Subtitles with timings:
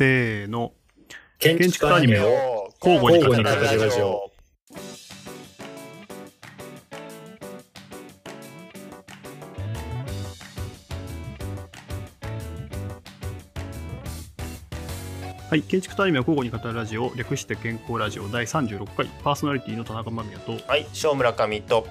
[0.00, 0.72] せーの。
[1.38, 4.32] 建築とアニメを交互に語る交互に語るラジオ。
[15.50, 15.62] はい。
[15.62, 21.86] 建築とアニメを交互に語るラジオ、略して健康ラジオ第36回、パーソナリティの田中間宮と、はい、小村上と。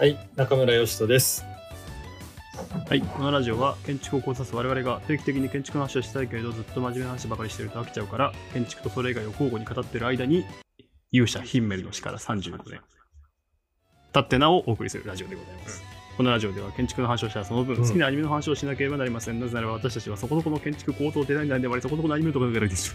[0.00, 1.53] はい、中村義人です。
[2.88, 3.00] はい。
[3.00, 10.44] このラジオは建築を考察す我々が定期的に建築の話をしたいけれど、ずっと真面目な話ばかりしてると飽きちゃうから、建築とそれ以外を交互に語ってる間に、
[11.12, 12.80] 勇者ヒンメルの死から35年、
[14.12, 15.82] 経ってなおお送りするラジオでございます。
[16.16, 19.40] このラジオでは建築の話をしたらその分、好きなアニメの話をしなければなりません。
[19.40, 22.94] なぜならば私たちはそこそこの建築高等デザイナーでもあり、そこそこのアニメとかがるです。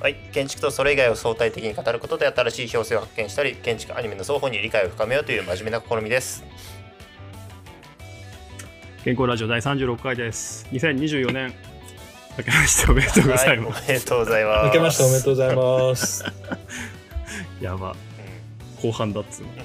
[0.00, 6.42] はい、建築とそれ以外を相対的に語ることで新しい表性を発見したり、建築アニメの双方に理解を深めようという真面目な試みです。
[9.04, 10.66] 健康ラジオ第36回です。
[10.72, 11.52] 2024年、
[12.38, 13.86] 明けましておめでとうござはいい、おます。
[13.86, 14.64] めでとうございます。
[14.64, 16.24] 明けましておめでとうございます。
[17.60, 17.96] やば、うん
[18.80, 19.52] 後半だっつうの。
[19.52, 19.64] いや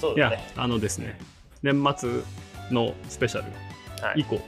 [0.00, 1.18] そうだね。、あのですね、
[1.64, 2.20] 年末
[2.70, 3.46] のスペシャル
[4.00, 4.40] はい以降、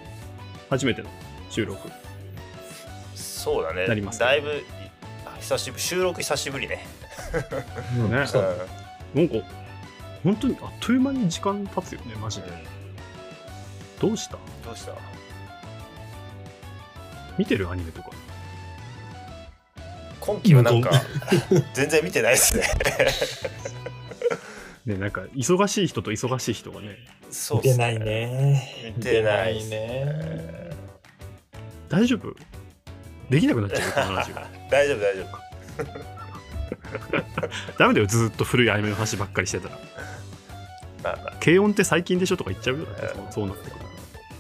[0.71, 1.11] 初めての
[1.51, 1.89] 収録。
[3.17, 3.89] そうだね。
[3.89, 4.65] なりますねだいぶ、
[5.27, 6.87] あ久しぶり、収録久しぶりね。
[8.09, 8.69] ねそう
[9.13, 9.35] なんか、
[10.25, 12.47] 本当にあっという間に時間経つよね、マジで。
[14.01, 14.37] どうした？
[14.65, 14.93] どうした？
[17.39, 18.11] 見てるアニメとか？
[20.21, 20.91] 今期はなんか、
[21.75, 22.65] 全然見てないですね。
[24.87, 26.97] ね、なんか、忙しい人と忙しい人がね、
[27.31, 27.99] そうっす見てない。
[27.99, 28.93] ね。
[28.97, 30.71] 見てないね。
[31.89, 32.35] 大丈夫？
[33.31, 34.35] できなくなっちゃうよ、このラジオ。
[34.71, 36.20] 大丈夫、大丈夫。
[37.79, 39.79] ダメだよ、ずーっと古いアニメの話ばっかりしてたら。
[41.03, 42.37] まあまあ、軽音って最近でしょ？
[42.37, 43.87] とか言っちゃうよ、だってそうそうなってくる。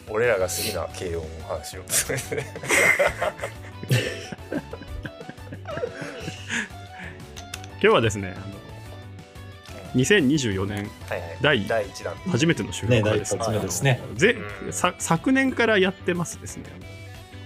[0.09, 1.83] 俺らが好きな軽音の話を。
[7.83, 8.61] 今日はですね、あの
[9.95, 11.39] 2024年はいはい。
[11.41, 12.15] 第第1弾。
[12.29, 14.37] 初めての収録がですね、ね第一発目ですねぜ
[14.67, 16.85] うんさ昨年からやってますですね、あの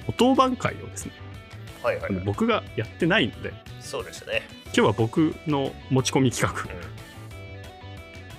[0.08, 1.12] お当番会をですね、
[1.84, 4.42] はいはい、あの僕がやってないので、そうでしたね。
[4.66, 6.50] 今日は僕の持ち込み企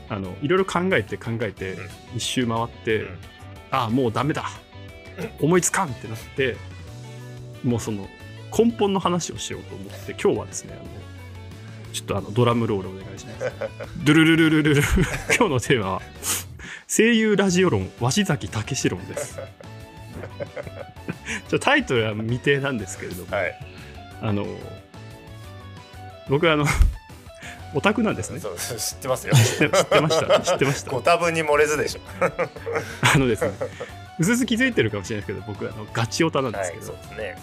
[0.09, 1.79] 画、あのいろいろ考えて考えてう
[2.16, 3.17] ん、一周回って、うん。
[3.69, 4.45] ああ、もうダメだ、
[5.39, 6.57] 思いつかんってなって、
[7.63, 8.07] もうその
[8.57, 10.89] 根本の話をしようと思って、今日はですね、あの
[11.94, 13.51] ちょっとあのドラムロールお願いします。
[14.03, 14.84] ドゥルルルルルル。
[15.38, 16.01] 今日のテーマは、
[16.88, 19.39] 声優ラジオ論、鷲崎武史論です。
[21.47, 23.59] ちょタイトルは未定なんですけれども、はい。
[24.22, 24.46] あの
[26.30, 26.66] 僕はあの
[27.74, 28.40] オタクなんですね。
[28.40, 29.34] そう知ってますよ。
[29.35, 30.40] 知って知ってました。
[30.40, 31.02] 知ってましたご。
[31.02, 32.02] 多分に漏れずでしょ。
[33.14, 33.52] あのですね、
[34.19, 37.38] うすうす気づいてるかもしれないですけど、僕あのガチオタなんではい、すけど、そうですね。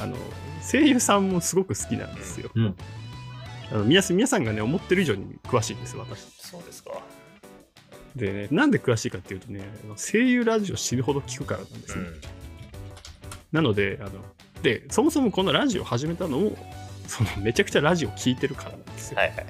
[0.00, 0.16] あの
[0.60, 2.50] 声優さんもすごく好きなんですよ。
[2.54, 2.76] うん
[3.70, 6.20] あの皆さん皆さんがね思ってる以上に詳しいんです私。
[6.38, 6.92] そうですか。
[8.14, 12.04] でね、なんで詳しいかっていうとね、あの声優ラジオ死ぬほど聞くからなんですね。
[12.04, 12.20] うん。
[13.56, 14.10] なのであの
[14.62, 16.52] で、そもそもこのラジオ始めたのも、
[17.06, 19.18] そのめちゃくちゃラジオ聞いてるからなんですよ。
[19.18, 19.46] はいはい。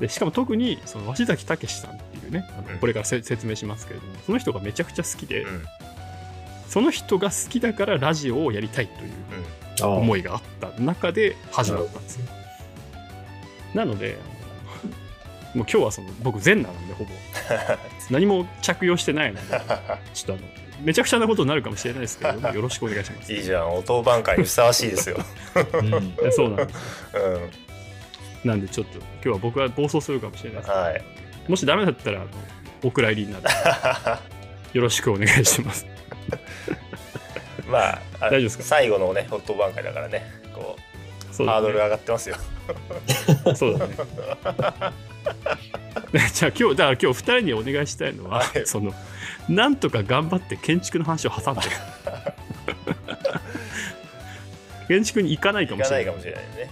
[0.00, 5.64] でしかも特にその鷲崎武さんっていうね、あのうんこれからせ説明しますけれども、その人がめちゃくちゃ好きで、うん。
[6.68, 9.10] その人が好きだからラジオをやりたいという
[9.82, 9.92] うん。
[9.98, 10.20] 思い。
[10.20, 12.26] いがあった中で始まったんですよ。
[13.74, 14.16] なので、
[15.54, 17.10] もう今日はその僕全裸なんでほぼ
[18.10, 19.58] 何も着用してないので、
[20.14, 23.32] ちょっとあのめちゃくちゃなことになるかもしれないですけれども、 よろしくお願いします。
[23.32, 23.74] いいじゃん。
[23.74, 25.16] お当番会にふさわしいですよ。
[25.74, 26.78] うんそうなんです。
[27.14, 27.50] うん。
[28.48, 30.70] なんでちょっと今日は僕は暴走するかもしれないです。
[30.70, 31.02] はい。
[31.48, 32.28] もしダメだったらあの
[32.82, 33.44] お蔵入りになる
[34.72, 35.86] よろしくお願いします。
[37.68, 38.64] まあ、あ大丈夫ですか？
[38.64, 40.24] 最後のね、お当番会だからね、
[41.40, 42.36] そうだねハードル上がってますよ。
[43.56, 43.94] そうだね。
[46.12, 48.92] ね じゃあ今日、だから今日二人にお願いしたいのは、はいその、
[49.48, 51.68] なんとか頑張って建築の話を挟んでる。
[54.88, 56.44] 建築に行かないかいかないかもしれない。
[56.44, 56.70] もしれないね。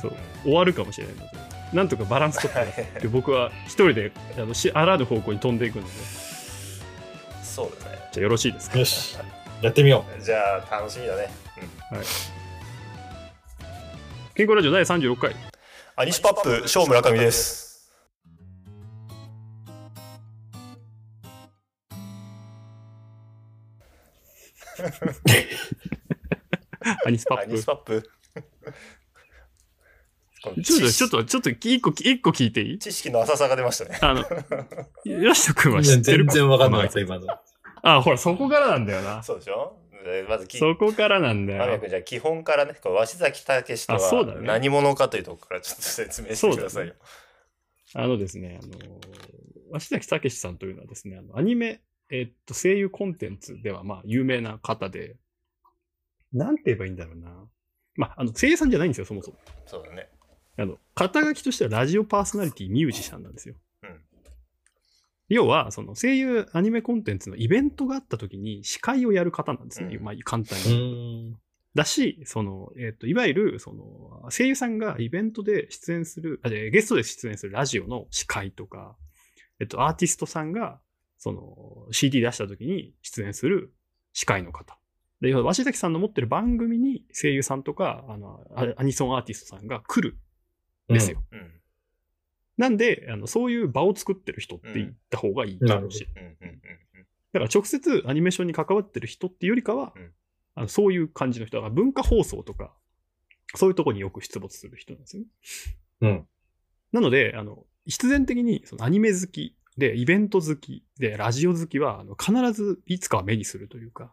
[0.00, 0.12] そう
[0.42, 1.28] 終わるかもしれないので、
[1.72, 5.90] なんとかバランス取って、で僕は一人であのしあらぬ方向に飛んでいくので、
[7.42, 7.98] そうだね。
[8.12, 8.78] じゃあよろしいですか？
[8.78, 9.16] よし。
[9.62, 11.30] やってみよじゃあ、楽しみだね。
[11.92, 12.00] うん
[14.34, 15.34] 健康ラジオ第36回。
[15.96, 17.90] アニシパップ、小村上です。
[27.04, 27.66] アニスパップアニス。
[27.66, 28.10] パップ。
[30.42, 32.78] このちょっと、知ちょっと、ちょっと、一個、一個聞いていい？
[32.78, 33.98] 知識の浅さが出ましたね。
[34.00, 34.24] あの、
[35.04, 35.74] よしとくんう。
[35.76, 37.30] は知ってる全然わかんなかまった、今の。
[37.30, 37.42] あ、
[37.82, 39.22] あほら、そこからなんだよな。
[39.22, 39.76] そうでしょ、
[40.28, 41.60] まずき、そこからなんだよ。
[41.60, 46.94] 間宮君じゃあ基本からね、こう鷲崎武とあそうだねは何者かというところからちょっと説明してくださいよ。
[47.94, 48.72] あのですね、あの、
[49.72, 55.16] 鷲崎武さんというのはですね、あのアニメ、えっと、声優コンテンツでは、まあ、有名な方で、
[56.32, 57.30] なんて言えばいいんだろうな。
[57.96, 59.36] まあ、あの、声優さんじゃないんですよ、そもそも。
[59.66, 60.08] そうだね。
[60.56, 63.54] あの、肩書きとしてはラジオパーソナリティミュージシャンなんですよ。
[65.30, 69.94] うん要は、その声優アニメコンテンツのイベントがあった時に司会をやる方なんですね。
[69.94, 71.30] うんまあ、簡単うに。
[71.30, 71.36] ん。
[71.74, 78.96] だし、その、えっ、と、いわゆる、その、声優さんがイベントで出演する、あでゲストで出演するラジオの司会とか、
[79.60, 80.80] えっと、アーティストさんが、
[81.16, 83.72] その、CD 出した時に出演する
[84.12, 84.78] 司会の方。
[85.20, 90.18] で、要は、鷲崎さんの持ってる番組に声優さんとか、あの、アアニソンアーティストさんが来る
[90.90, 91.22] んですよ。
[91.30, 91.59] うん。
[92.60, 96.24] なんで、あの、そういう場を作ってる人って言った方がいいかもしれない。
[96.24, 96.48] うん。
[96.48, 96.54] うん。
[96.54, 96.60] うん。
[97.32, 100.12] だから直接アニメーションに関わってる人っていうよりかは、うん
[100.56, 102.72] あのそういう感じの人だから文化放送とか、
[103.54, 105.28] そういうところによく出没する人なんですよね。
[106.02, 106.26] うん。
[106.92, 114.12] なので、あの、必然的にそのアニメ好きで、イベント好きで、ラジオ好きは、あの必ずいつかは目にするというか、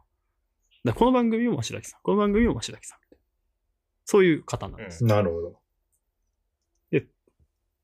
[0.85, 2.99] だこの番組も鷲崎さん、この番組も鷲崎さん。
[4.05, 5.03] そういう方なんです。
[5.03, 5.59] なるほど。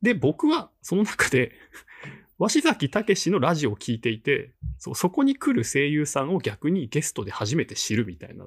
[0.04, 1.54] で、僕はその中で、
[2.38, 8.46] 鷲崎武のラジオを聞いていてそ、そこに来る声優さんを逆にゲストで初めて知るみたいな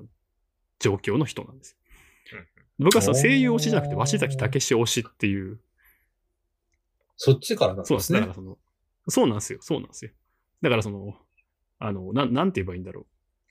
[0.78, 1.76] 状況の人なんです
[2.30, 2.38] よ。
[2.78, 5.58] 僕はその声優推しじゃなくて、鷲崎武推しっていう、
[7.16, 8.12] そっちからなんですす。
[8.12, 8.56] だでねから。
[9.08, 9.58] そうなんですよ。
[9.62, 10.10] そうなんですよ。
[10.60, 11.16] だからその、
[11.78, 13.06] あの、なん、なんて言えばいいんだろう。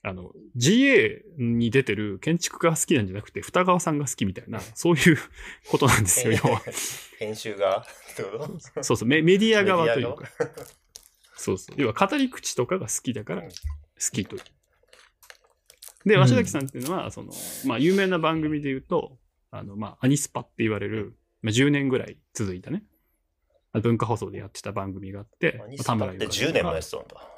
[0.07, 5.17] あの、GA に出てる建築家が好きなんじゃなくて、二川さんが好きみたいな、 そういう
[5.67, 6.61] ことなんですよ、要は。
[7.17, 10.29] 編集側ってことそうそうメ、メディア側というメか。
[11.35, 11.81] そうそう。
[11.81, 13.55] 要は語り口とかが好きだからうん好
[14.11, 14.41] きという。
[16.05, 17.33] で、うん鷲崎さんっていうのは、その、
[17.65, 19.17] まあ、有名な番組で言うと、
[19.49, 22.83] あの、まあ、アニスパって言われる、まあ、10年ぐらい続いたね、
[23.71, 27.34] あ文化放送でやってた番組があって、何まあ田村ってゆかりとか10年もやってたんだ。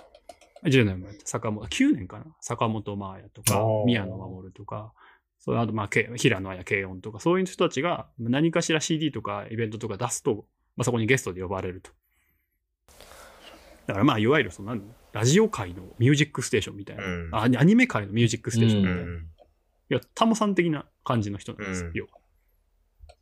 [0.69, 4.93] 10年もやって、坂本、9年かな坂本真綾とか宮野真守とか、
[5.39, 11.91] そうあと、まあ、け平野綾慶音とか、そういう人たちが何かしら CD とかイベントとか出すと、まあ、そこにゲストで呼ばれると。
[13.87, 14.77] だからまあ、いわゆるその
[15.13, 19.27] ラジオ界のミュージックステーションみたいな、うんあアニメ界のミュージックステーションみたいな、いうん。
[19.89, 22.09] や、タモさん的な感じの人なんですよ、うん要は。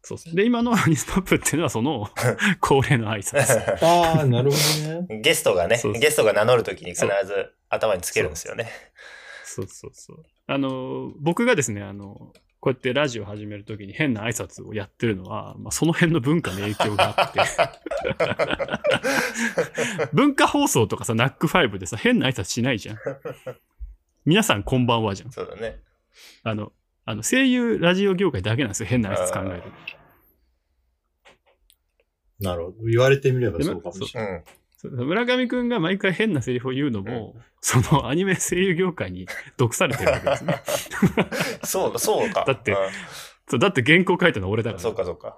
[0.05, 0.35] そうそう。
[0.35, 2.07] で、今のアニスパップっていうのはその
[2.61, 3.41] 恒例の挨拶。
[3.83, 5.21] ああ、 なるほどね。
[5.21, 8.69] ゲストがねそうそうゲストが名乗るときに必ず頭につけるんですよね。
[9.43, 10.23] そうそうそう。
[10.45, 17.39] あの、僕がですね、あの、こうやってラジオ始めるときに変な挨拶をやってるのは、まあ、その辺の文化の影響があって。
[20.13, 22.97] 文化放送とかさ、ナックファイブでさ、変な挨拶しないじゃん。
[24.25, 25.31] 皆さんこんばんはじゃん。
[25.31, 25.79] そうだね。
[26.43, 26.71] あの、
[27.05, 29.63] あの声優ラジオ業界だけなんですよ、変な挨拶考える。
[32.39, 32.83] なるほど。
[32.85, 34.31] 言われてみればでそうかもしれない。
[34.31, 34.43] うん。
[34.77, 40.61] そう村上くんが毎回変なセリフを言うのも、そのアニメ声優業界に毒されてるわけですね。
[41.63, 42.43] そう、そうか。
[42.45, 42.75] だってう
[43.47, 44.79] そうだって原稿書いたの俺だから。
[44.79, 45.37] んそうか、そうか。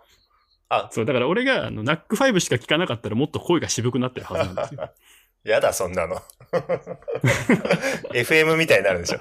[0.69, 4.89] あ、そう、だから俺があのナックファイブしか聞かなかったらもっと声が渋くなってるはずなんですよ。
[5.51, 6.21] やだ、そんなの。
[8.13, 9.19] FM みたいになるんでしょ。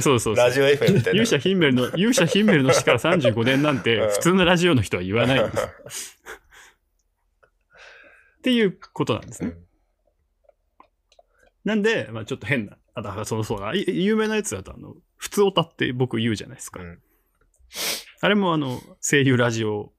[0.00, 0.50] そうそうそうラ。
[0.50, 1.22] ジオ FM みたいな。
[1.22, 5.56] 勇者ヒンメルの、勇者ヒンメルの死から35年なんてうん普通のラジオの人は言わないんで
[5.90, 6.18] す。
[8.38, 9.54] っていうことなんですね。
[11.64, 16.80] なんで、まあちょっと変な、あ、だからそのそうだ、い有名なやつだとあの、普通オタって僕言うじゃないですか。
[16.80, 16.98] うん
[18.20, 19.92] あれもあの、声優ラジオ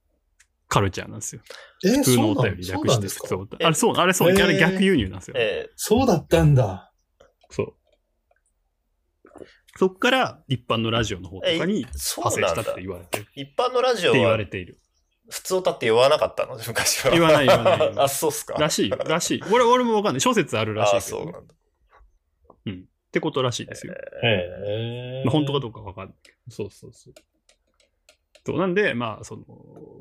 [0.73, 1.41] カルチャーなんですよ。
[1.85, 3.57] え普通のお便り略して普通。
[3.63, 5.35] あれそう、あれそう、えーあれ逆輸入なんですよ。
[5.37, 6.91] えそうだったんだ。
[7.51, 7.73] そう。
[9.77, 13.25] そっから一般のラジオの方とかに派生したって言われてる。
[13.37, 14.79] ー一般のラジオって言わはれている。
[15.29, 16.57] 普通歌って言わなかったの？
[16.67, 17.11] 昔は。
[17.11, 18.53] 言わない言わない あ、そうっすか。
[18.55, 19.43] らしいよ、らしい。
[19.51, 20.21] 俺、俺もわかんない。
[20.21, 21.53] 諸説あるらしいあ、けどね、そうなんだ。
[21.53, 23.93] ってことらしいですよ。
[23.93, 25.23] へえ。
[25.23, 26.15] まあ、本当かどうかわかんない。
[26.49, 27.13] そうそうそう。
[28.45, 29.43] そうなんで、まあ、その、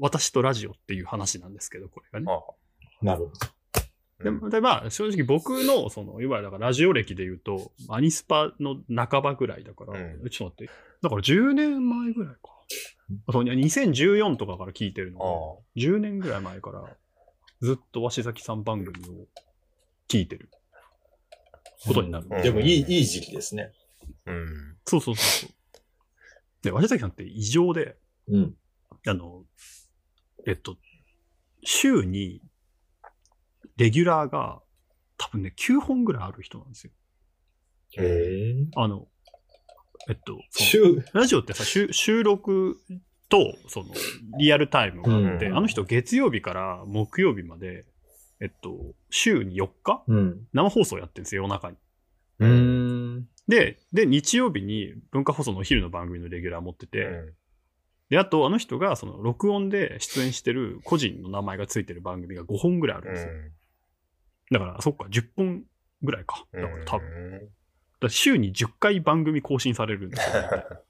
[0.00, 2.26] 私とラジオっていう話なんですけど、これがね。
[2.28, 3.30] あなるほど。
[4.22, 10.72] でもで、まあ、正直僕の、その、いわゆるだからラジオ歴で言うと、アニスパの半ばぐらいだから、うんちょっと待って。
[11.02, 12.40] だから10年前ぐらいか。
[13.30, 16.84] そう2014とかから聞いてるあので、10年ぐらい前から、
[17.60, 19.26] ずっと鷲崎さん番組を
[20.08, 20.50] 聞いてる
[21.86, 22.26] ことになる。
[22.30, 23.72] うんでもいい、いい時期ですね。
[24.26, 24.76] うん。
[24.84, 25.50] そうそうそうそう。
[26.62, 27.96] で、鷲崎さんって異常で、
[28.28, 28.56] うん。
[29.06, 29.44] あの、
[30.46, 30.76] えっと、
[31.64, 32.40] 週に、
[33.76, 34.60] レギュラーが、
[35.16, 36.92] 多分ね、9本ぐらいある人なんですよ。
[37.98, 38.66] へえ。
[38.76, 39.08] あの、
[40.08, 40.40] えっと、
[41.12, 42.80] ラジオってさ、収収録
[43.28, 43.86] と、その、
[44.38, 47.86] リアルタイムがあって、うんあの人月曜日から木曜日まで、
[48.40, 50.46] えっと、週に4日うん。
[50.52, 51.76] 生放送やってるんですよ、夜中に。
[52.40, 53.28] うーん。
[53.46, 57.34] で、で、日曜日に文化放送のお昼の番組のレギュラー持ってて、うん
[58.12, 63.32] で、あと、あの人が、その、録音で出演してる個人の名前がついてる番組が5本ぐらいあるんですよ。
[64.50, 65.62] だから、そっか、10本
[66.02, 66.44] ぐらいか。
[66.52, 67.32] だから多分。
[67.32, 67.46] だか
[68.02, 70.42] ら週に10回番組更新されるんですよ。
[70.42, 70.82] だか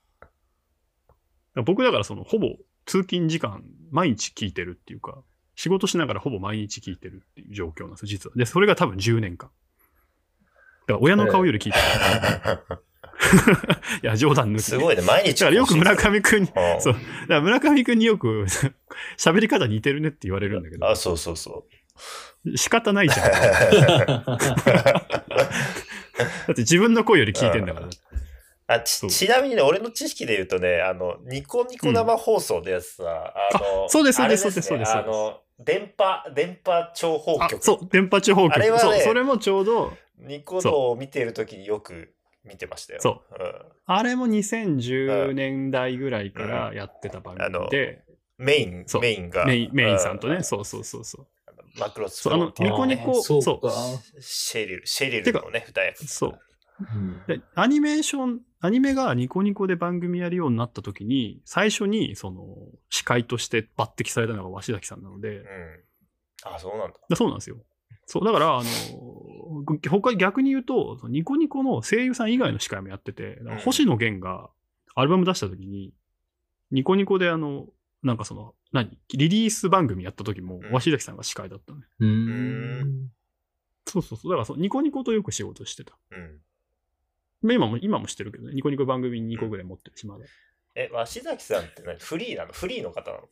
[1.55, 3.63] ら僕だから、その、ほぼ通勤時間、
[3.93, 5.23] 毎日聞いてるっていうか、
[5.55, 8.35] 仕事しながらほぼ毎日聞いてるっていう状況なんですよ、実は。
[8.35, 9.49] で、それが多分10年間。
[9.49, 12.83] だから、親の顔より聞いてる。
[14.03, 14.63] いや、冗談抜きで。
[14.63, 15.41] すごいね、毎日。
[15.41, 16.93] だからよく村上くんそう。
[16.93, 18.47] だから村上くんによく
[19.19, 21.65] 喋り方似てるねって言われるんだけどあ、、そうそうそ
[22.57, 23.29] 仕方ないじゃん。
[23.29, 23.33] う。
[26.19, 27.89] だって自分の声より聞いてんだから。
[28.69, 37.63] あちちなみにね、俺の知識で言うとね、あの、ニコニコ生放送でやつさ、あの、あそうですそうですそうですそうですあの、電波、電波長報あ、局。
[37.63, 38.55] そう、電波地方局。
[38.55, 43.01] あれはねそれもちょうど、ニコ動を見てるときによく見てましたよ。。
[43.01, 43.53] そううん。
[43.87, 48.05] あれも2010年代ぐらいからやってた番組で、
[48.39, 49.47] メインメインが。
[49.47, 51.27] メイン、メインさんとね、うんそうそうそうそう。
[51.79, 53.73] マクロスそうあのニコニコそうそうか。
[54.21, 56.07] シェリル、シェリルのね、二役。
[56.07, 56.39] そう。
[56.81, 62.57] うんで、アニメーション、アニメがニコニコで番組やるようになった時に、最初に、その、
[62.91, 65.47] 司会として抜擢されたのが鷲崎さんなので、うん。
[66.45, 66.99] あ、そうなんだ。
[67.09, 67.57] だそうなんですよ。
[68.13, 74.51] そう、だから、あの、ぐ他逆に言うと、そのニコニコの声優さん以外の司会もやってて、星野源が
[74.95, 75.95] アルバム出した時に、
[76.71, 77.69] ニコニコであの、
[78.03, 78.99] なんかその、何？
[79.15, 81.81] リリース番組やった時も、うん鷲崎さんが司会だったね。
[82.01, 83.11] うーん。
[83.87, 84.31] そうそうそう。
[84.31, 85.97] だからそう、ニコニコとよく仕事してた。
[86.11, 86.41] うん。
[87.41, 90.25] まあ今も、今もしてるけどね、ニコニコ番組2個ぐらい持ってるし、まだ。
[90.27, 90.29] い
[90.75, 91.99] え、鷲崎さんって何？
[91.99, 92.53] フリーなの？
[92.53, 93.29] フリーの方なの？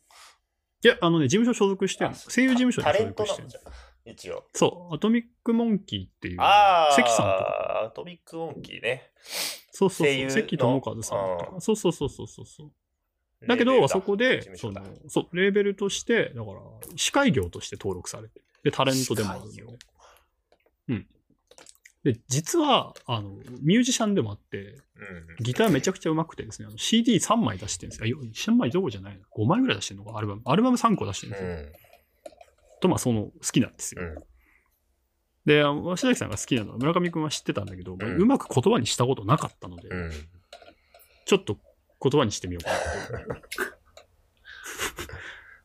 [0.82, 2.16] や、あのね、事務所所属してるの。
[2.16, 3.68] あ声優事務所にタレ所属してるントなの？
[3.68, 4.44] じゃあ一応。
[4.54, 7.82] そう、アトミックモンキーっていう、ああ、関さんとか。
[7.86, 9.10] アトミックオンキーね。
[9.70, 11.60] そうそうそう、関智和さんとうか。
[11.60, 12.72] そうそうそうそうそうそう。
[13.46, 16.60] だけど、レーベルだそこでその、そう、レーベルとして、だから、
[16.96, 18.44] 司会業として登録されてる。
[18.64, 19.78] で、タレントでもあるんで司会業。
[20.88, 21.06] うん。
[22.04, 23.30] で、実は、あの、
[23.62, 24.58] ミュージシャンでもあって、
[24.96, 25.44] うん。
[25.44, 28.04] ギターめちゃくちゃ上手くてですね、あの CD3 枚出してるんですよ。
[28.04, 29.24] あよ3枚どころじゃないな。
[29.34, 30.42] 5枚ぐらい出してるのか、アルバム。
[30.44, 31.50] アルバム3個出してるんですよ。
[31.50, 31.72] うん。
[32.80, 34.02] と、まあ、その、好きなんですよ。
[34.02, 34.16] うん
[35.46, 40.10] で、あの鷲崎さんが好きなのは、村上くんは知ってたんだけど、んうまく言葉にしたことなかったので、うん。
[41.24, 41.56] ちょっと
[42.02, 42.70] 言葉にしてみようか
[43.26, 43.48] なと。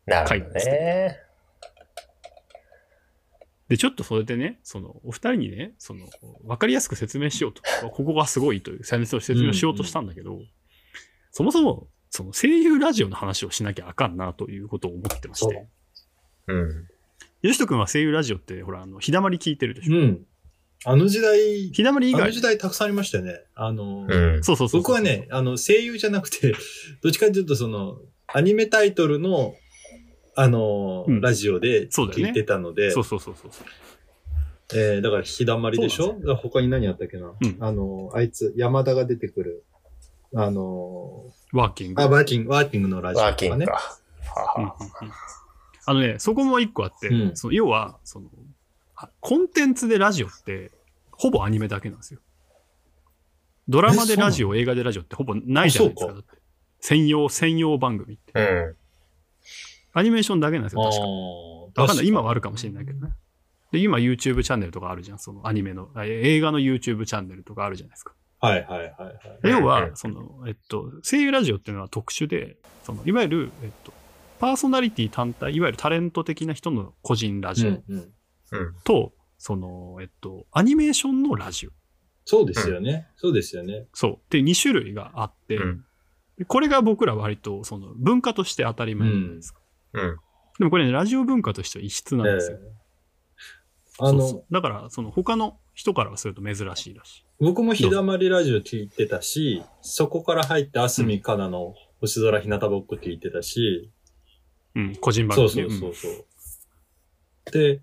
[0.06, 1.20] なるほどね。
[3.68, 6.08] で、ちょっとそれでね、その、お二人にね、その、
[6.44, 10.40] わかりやすく説明しようと、ここがすごいという説明をしようとしたんだけど、
[11.32, 15.68] そもそも、その声優ラジオの話をしなきゃあかんなということを思ってましそうて。
[16.48, 16.88] うん。
[17.46, 19.96] よしとくんは声優ラジオって、ほら、あの、日だまり聞いてるでしょ。
[19.96, 20.26] うん。
[20.84, 23.40] あの時代、日だまり以外あの時代たくさんありましたよね。
[23.54, 24.44] あの、うん。
[24.44, 24.82] そうそうそうそう。
[24.82, 26.56] 僕はね、あの、声優じゃなくて、
[27.04, 29.54] どっちかというとその、アニメタイトルの、
[30.36, 33.68] あの、うんラジオでそうだよね聞いてたので、そうそうそうそうそう。
[34.74, 36.06] えー、だから、日だまりでしょ？
[36.06, 39.64] そうなんだから他に何あったっけな、うんあの、あいつ、山田が出てくる、
[40.34, 42.02] あの、ワーキング。
[42.02, 43.66] あ、ワーキング、ワーキングのラジオワーとかね。
[43.68, 44.00] キングか。
[44.36, 45.12] ははうん
[45.86, 48.30] あのね、そこも一個あって、うんその要は、その、
[48.96, 50.72] あコンテンツでラジオって、
[51.12, 52.20] ほぼアニメだけなんですよ。
[53.68, 56.12] ドラマでラジオ、映画でラジオってほぼないじゃないですか。
[56.12, 56.46] あそうだって
[56.80, 58.32] 専用、専用番組って。
[58.36, 58.76] うん。
[59.94, 61.04] アニメーションだけなんですよ、確か。
[61.04, 62.08] あわかんない。
[62.08, 63.14] 今はあるかもしれないけどね。
[63.72, 65.20] で、今 YouTube チャンネルとかあるじゃん。
[65.20, 68.14] そのアニメの、あ映画の YouTube チャンネルとかあるじゃないですか。
[68.40, 68.92] はいはいはいはい。
[68.94, 73.92] うんうで要はん、その、えっと、声優ラジオっていうのは特殊で、その、いわゆる、えっと、
[74.40, 77.82] パーソナリティ単体、いわゆるタレント的な人の個人ラジオうん
[78.52, 81.72] うんと、その、えっと、アニメーションのラジオ。
[82.26, 83.08] そうですよね。
[83.16, 83.88] そうですよね。
[83.94, 84.12] そう。
[84.14, 85.86] って2種類があって、うん
[86.38, 89.62] でこれが僕ら割と、その、文化として当たり前じゃないですか。
[89.94, 90.18] うん。
[90.60, 92.58] でもこれね、ラジオ文化としては異質なんですよ。
[92.62, 92.76] ええ
[93.98, 97.26] あのそうそうだから、その、他の人からはすると珍しいらしい。
[97.40, 103.94] 僕も日だまりラジオ聞いてたし、そこから入ってあすみかなの星空ひなたぼっこ聞いてたし、
[104.76, 105.50] うん、個人番そう。
[105.50, 107.52] そうそうそう。
[107.52, 107.82] で、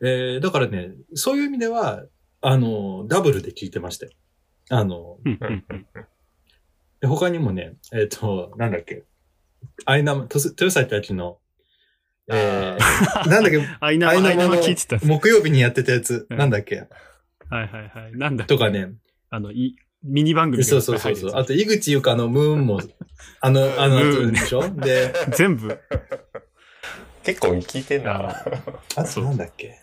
[0.00, 2.04] えー、だからね、そういう意味では、
[2.40, 4.12] あの、ダブルで聞いてましたよ。
[4.70, 5.32] あの、うん。
[5.32, 5.64] ううんん。
[5.70, 5.86] うん
[7.00, 9.04] で他にもね、えっ、と、なんだっけ、
[9.84, 11.38] アイナム、とす豊崎たちの、
[12.28, 14.98] えー、なんだっけ、アイナマ、アイナマ聞いてた。
[15.06, 16.88] 木曜日にやってたやつ、うんなんだっけ、
[17.48, 18.12] はいはいはい。
[18.18, 18.52] なんだっけ？
[18.52, 18.94] とかね、
[19.30, 21.30] あの、い、ミニ番組がそいうそそうそう。
[21.30, 22.80] いうあと、井口ゆかのムーンも、
[23.40, 24.68] あの、あの、ムーンでしょ？
[24.68, 25.78] で、つ 全部、
[27.34, 28.28] 結構聞いてんな。
[28.96, 29.78] あとそうなんだっけ？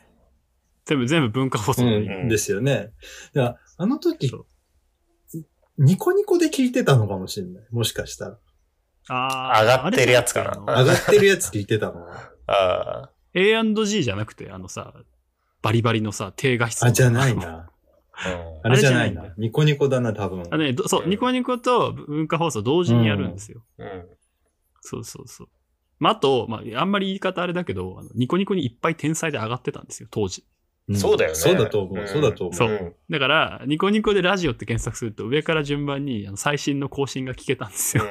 [0.86, 2.92] 全部、全部文化放送うで、ん、ですよね。
[3.34, 4.32] だからあの時
[5.78, 7.64] ニコニコで聞いてたのかもしれない。
[7.72, 8.38] もしかしたら。
[9.08, 12.08] あー上がってるやつかな上がってるやつ聞いてたの？
[12.48, 12.54] あ
[13.06, 13.12] あ。
[13.34, 14.94] A&G じゃなくて、あのさ、
[15.62, 17.36] バリバリのさ、低画質のあ、じゃない。
[17.36, 17.70] な。
[18.28, 19.30] うんあれじゃないあれじゃないんだ。
[19.30, 20.44] なニコニコだな、多分。
[20.50, 23.64] あのね、どそう、ニコニコと文化放送同時にやるんですよ。
[23.78, 24.08] うん。
[24.82, 25.48] そうそうそう。
[26.00, 30.46] まあ、あと、まあ、あんまり言い方あれだけど、あのニコニコにいっぱい天才で上がってたんですよ、当時。
[30.92, 32.00] んそうだよねそうだと思う。
[32.00, 32.54] うんそうだと思う。
[32.56, 38.04] そうんだから、ニコニコでラジオって検索すると、上から順番にあの最新の更新が聞けたんですよ。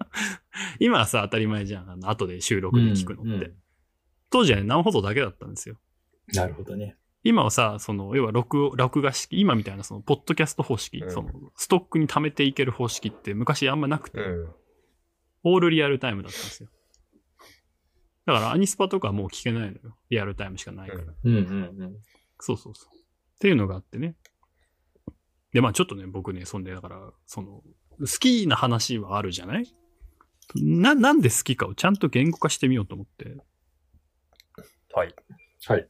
[0.80, 1.90] 今はさ、当たり前じゃん。
[1.90, 3.30] あの後で収録で聞くのって。
[3.30, 3.54] うんうん
[4.32, 5.76] 当時はね、生放送だけだったんですよ。
[6.34, 6.96] なるほどね。
[7.22, 14.48] 今はさ、その、要は録音、録画式、今みたいなその、ポッドキャスト方式、うんその、ストックに貯めていける方式って昔あんまなくて、うん。
[15.44, 16.70] オールリアルタイムだったんですよ。
[18.24, 19.96] だからアニスパとかはもう聞けないのよ。
[20.10, 21.02] リアルタイムしかないから。
[21.02, 21.96] うんうんうん。
[22.38, 22.96] そうそうそう。
[22.96, 24.14] っていうのがあってね。
[25.52, 27.62] で、まあちょっとね、僕ね、そんで、だから、その、
[27.98, 29.66] 好きな話はあるじゃない？
[30.54, 33.36] な、なんで好きかをちゃんと言語化してみようと思って。
[34.94, 35.14] はい。
[35.66, 35.88] はい。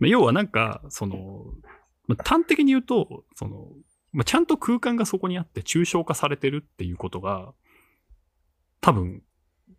[0.00, 1.44] まあ要はなんか、その、
[2.08, 3.68] まあ端的に言うと、その、
[4.12, 7.54] まあ、ちゃんと空間がそこにあって抽象化されてるっていうことが、
[8.80, 9.22] 多分、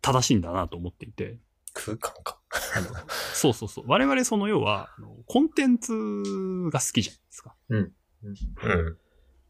[0.00, 1.38] 正しいんだなと思っていて。
[1.72, 2.40] 空間か。
[2.76, 2.88] あの
[3.34, 3.84] そうそうそう。
[3.86, 5.92] 我々その要は、あのコンテンツ
[6.70, 7.54] が好きじゃないですか。
[7.68, 7.92] うん。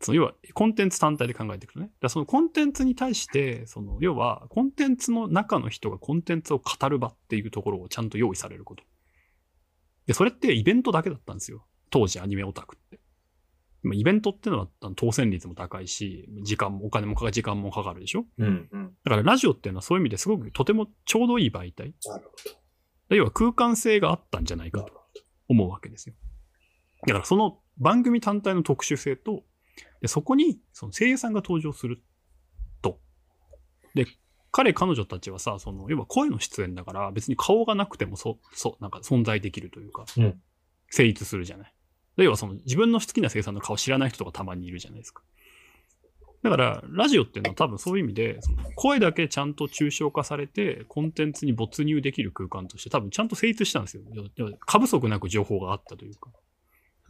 [0.01, 1.87] その要は、コンテンツ単体で考えていくとね。
[1.87, 8.85] だからそのコンテンツに対して、その要は、コンテンツの中の人がコンテンツを語る場っていうところをちゃんと用意されること。
[10.07, 11.67] で、それってイベントだけだったんですよ。
[11.91, 13.02] 当時アニメオタクって。
[13.83, 18.25] まあイベントってのはあの当選率も高いし、時間も、お金もかかる、時間もかかるでしょ？
[18.39, 18.97] うんうん。
[19.05, 21.95] だからラジオっていうのはそういう意味ですごくとてもちょうどいい媒体。
[22.07, 22.25] なる
[23.09, 24.87] ほ要は空間性があったんじゃないかど。
[24.87, 24.93] と
[25.49, 26.15] 思うわけですよ。
[27.07, 29.43] だからその番組単体の特殊性と、
[30.01, 32.03] でそこにその声優さんが登場する
[32.81, 33.01] と。
[33.95, 34.07] で、
[34.51, 40.41] 彼、彼女たちはさ、その、要は声の出演だから別に顔がなくてもそ、そう、なんか存在できるというか、うん
[40.95, 41.75] 成立するじゃない。
[42.17, 45.23] で要はその自分の好きな声優さんの顔知らない人とかたまにいるじゃないですか。
[46.43, 54.03] だから、ラジオっていうのは多分そういう意味で、その声だけちゃんと抽象化されて、コンテンツに没入できる空間として多分ちゃんと成立したんですよ。
[54.67, 56.31] 過不足なく情報があったというか。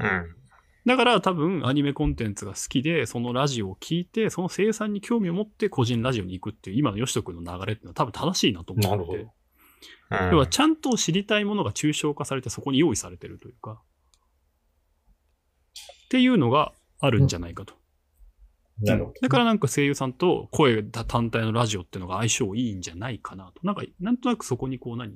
[0.00, 0.36] うん。
[0.84, 8.90] だから多分アニメコンテンツが好きで、そのラジオを聞いて、その生産に興味を持って個人ラジオに行くっていう今のヨシト君の流れっていうのは多分正しいなと思ってて。
[8.90, 9.32] なるほど
[10.32, 13.80] 要はちゃんと知りたいものが抽象化されてそこに用意されてるというか。
[16.12, 17.72] っていうのがあるんじゃないかと。
[18.83, 19.14] なるほど。
[19.22, 23.66] だからなんか声優さんと声単体のラジオっていうのが相性いいんじゃないかなと。
[23.66, 25.14] なんか、なんとなくそこにこう何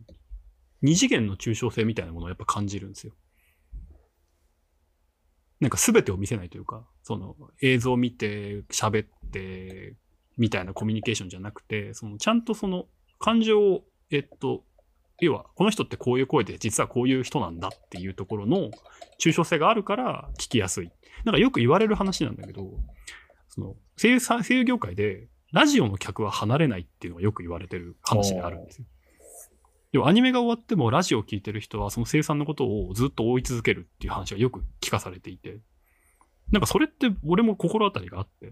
[0.81, 3.13] 二次元の抽象性みたいなものをやっぱ感じるんですよ。
[5.61, 9.97] なんか全てを見せないというか、その映像を見て喋って
[10.39, 12.87] みたいなコミュニケーションじゃなくて、そのちゃんとその
[13.19, 14.65] 感情を、えっと、
[15.21, 18.71] 要はこの人ってこういう声で実はこういう人なんだっていうところの
[19.19, 20.91] 抽象性があるから聞きやすい。
[21.25, 22.71] なんかよく言われる話なんだけど、
[23.49, 28.85] その声優さ声優業界でラジオの客は離れないっていうのがよく言われてる話であるんですよ。
[29.93, 35.61] 要はアニメが終わってもラジオを聞いてる人はその声優さんのことをずっと追い続けるっていう話がよく聞かされていて、
[36.53, 38.51] なんかそれって俺も心当たりがあって、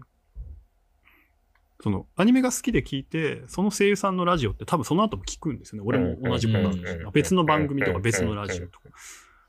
[1.81, 5.87] そのアニメが好きで聞いて、その声優さんのラジオって多分その後も聞くんですよね。
[5.87, 7.11] 俺も同じことなんですよ。
[7.11, 8.89] 別の番組とか別のラジオとか。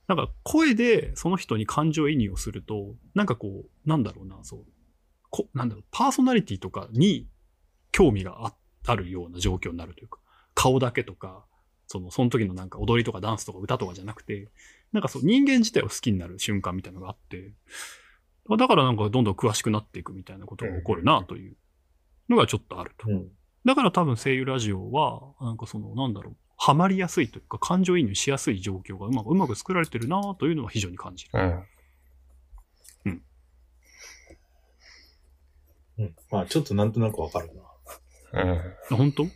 [0.09, 4.65] なんか声でその人に感情移入をすると、なんかこう、なんだろうな、そう。
[5.31, 7.29] こなんだろう、パーソナリティとかに
[7.93, 8.55] 興味があ
[8.87, 10.21] あるような状況になるというか、
[10.55, 11.45] 顔だけとか、
[11.89, 14.49] その、その時のなんか踊りとかダンスとか歌とかじゃなくて、
[14.93, 17.53] なんかそう人間自体を好きになる瞬間みたいなのがあって、
[18.59, 21.57] だからなんかどんどん詳しくなっていくみたいなことが起こるなという
[22.29, 23.09] のがちょっとあると。
[23.09, 23.29] うん。
[23.65, 31.31] だから多分声優ラジオは、なんかその、なんだろう、ハマりやすいというか、感情移入しやすい状況がうまくうまく作られてるなというのは非常に感じる。
[31.35, 31.39] う
[33.09, 33.23] ん。
[35.99, 36.15] うん。
[36.31, 37.51] まあ、ちょっとなんとなくわかる
[38.33, 38.43] な。
[38.43, 38.51] うん。
[38.51, 39.27] あ本当？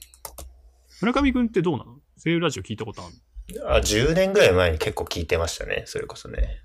[1.01, 1.99] 村上くんってどうなの？
[2.23, 3.15] 声優ラジオ聞いたことある
[3.67, 5.85] あ、10年ぐらい前に結構聞いてましたね。
[5.87, 6.61] それこそね。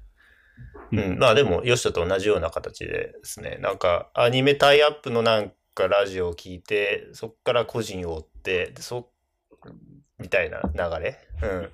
[0.91, 1.19] のうん。
[1.19, 3.57] まあでも、ヨシトと同じような形でですね。
[3.61, 9.09] なんか、アニメタイアップのなんかラジオを聞いて、そっから個人を追って、でそ
[10.17, 11.19] みたいな流れ？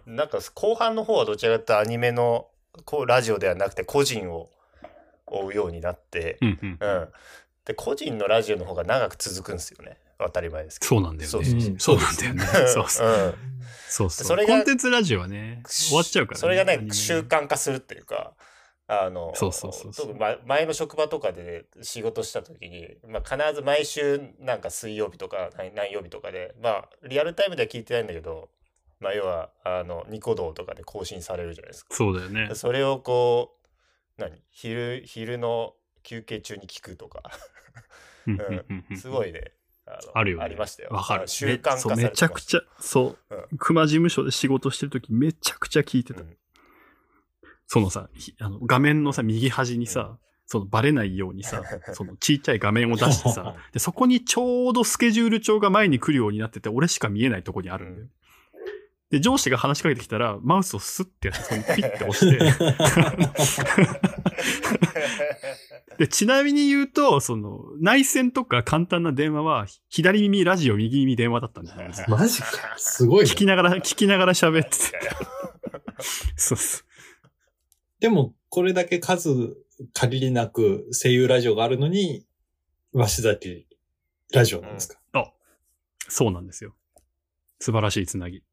[0.06, 0.16] うん。
[0.16, 2.48] なんか後半の方はどちらかというとアニメの
[2.84, 4.50] こうラジオではなくて個人を
[5.28, 6.78] 追うようになって、うんうん。
[6.80, 7.08] うん。
[7.64, 9.98] で、個人のラジオの方が長く続くんですよね。
[10.20, 10.90] 当たり前ですけど。
[10.90, 11.50] そうなんだよそうね。
[11.50, 12.44] そうそうなんだよね。
[12.68, 13.08] そうそう。
[13.08, 13.34] うん
[13.88, 14.28] そうそう。
[14.28, 16.40] それがコンテンツラジオはね、終わっちゃうからね。
[16.40, 18.34] それがね習慣化するっていうか
[18.94, 28.50] あのそうそうそうそう前の職場とかで仕事した時に、まあ、必ず毎週なんか水曜日とか何何曜日とかでまあリアルタイムでは聞いてないんだけど、
[29.00, 31.96] まあ、要はあのニコ動とかで更新されるじゃないですか。
[31.96, 32.54] そうだよね。
[32.54, 33.56] それをこ
[34.18, 35.74] う何昼昼の
[36.04, 37.24] 休憩中に聞くとか
[38.28, 39.54] うんうんうんうん すごいね
[39.86, 40.44] あのあるよね。
[40.44, 40.90] ありましたよ。
[40.92, 41.30] わかる。
[41.30, 43.58] 習慣化さめれてめちゃくちゃ、そう。
[43.58, 46.22] 熊事務所で仕事してるときめちゃくちゃ聞いてた。
[46.22, 46.38] うん
[47.74, 51.64] そのさ、ひあの画面のさ、右端にさ、そのバレないようにさ、
[51.96, 58.08] そのちっちゃい画面を出してさ、で、そこにちょうどスケジュール帳が前に来るようになってて、俺しか見えないとこにあるんだよ。
[59.10, 62.40] で、上司が話しかけてきたら、マウスをスッてやって、そのピッて押して、
[65.98, 72.06] で、ちなみに言うと、その、内線とか簡単な電話は、左耳ラジオ、右耳電話だったんだよね。
[72.10, 72.48] マジか。
[72.76, 75.00] すごいね聞きながら、聞きながら喋ってて。
[76.36, 76.91] そうそう。
[78.02, 79.56] でも、これだけ数
[79.94, 82.26] 限りなく声優ラジオがあるのに、
[82.94, 83.68] 鷲崎
[84.34, 85.32] ラジオなんですか、あ、
[86.10, 86.74] そうなんですよ。
[87.60, 88.44] 素晴らしいつなぎ。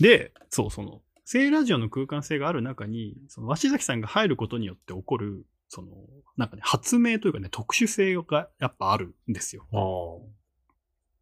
[0.00, 5.88] で、そう、その、聖ラジオの空間性がある中に、その、鷲崎さんが入ることによって起こる、その、
[6.38, 9.66] なんかね、発明というかね、特殊性がやっぱあるんですよ。
[9.70, 10.32] ああ。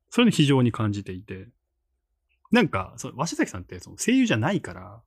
[0.09, 1.49] それに非常に感じていて。
[2.53, 5.03] なんか、その、鷲崎さんってその声優じゃないから、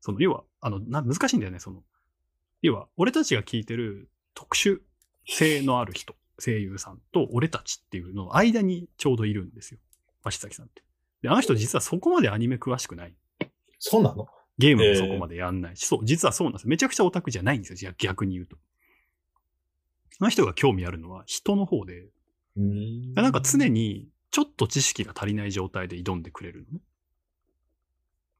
[0.00, 1.82] その、要は、あの、な、難しいんだよね、その、
[2.62, 4.80] 要は、俺たちが聞いてる特殊
[5.26, 9.80] 性のある人、声優さんと俺たちっていうの間にちょうどいるんですよ。
[10.22, 10.82] 鷲崎さんって。
[11.22, 13.14] で、あの人実はそこまでアニメ詳しくない。
[13.78, 14.28] そうなの？
[14.56, 16.68] ゲームもそこまでやんないし、そう、実はそうなんですよ。
[16.68, 18.56] めちゃくちゃオタクじゃないんですよ、逆に言うと。
[20.20, 22.06] あの人が興味あるのは人の方で、
[22.56, 26.80] うんなんか常にちょっと知識が足りない状態で挑んでくれるのね。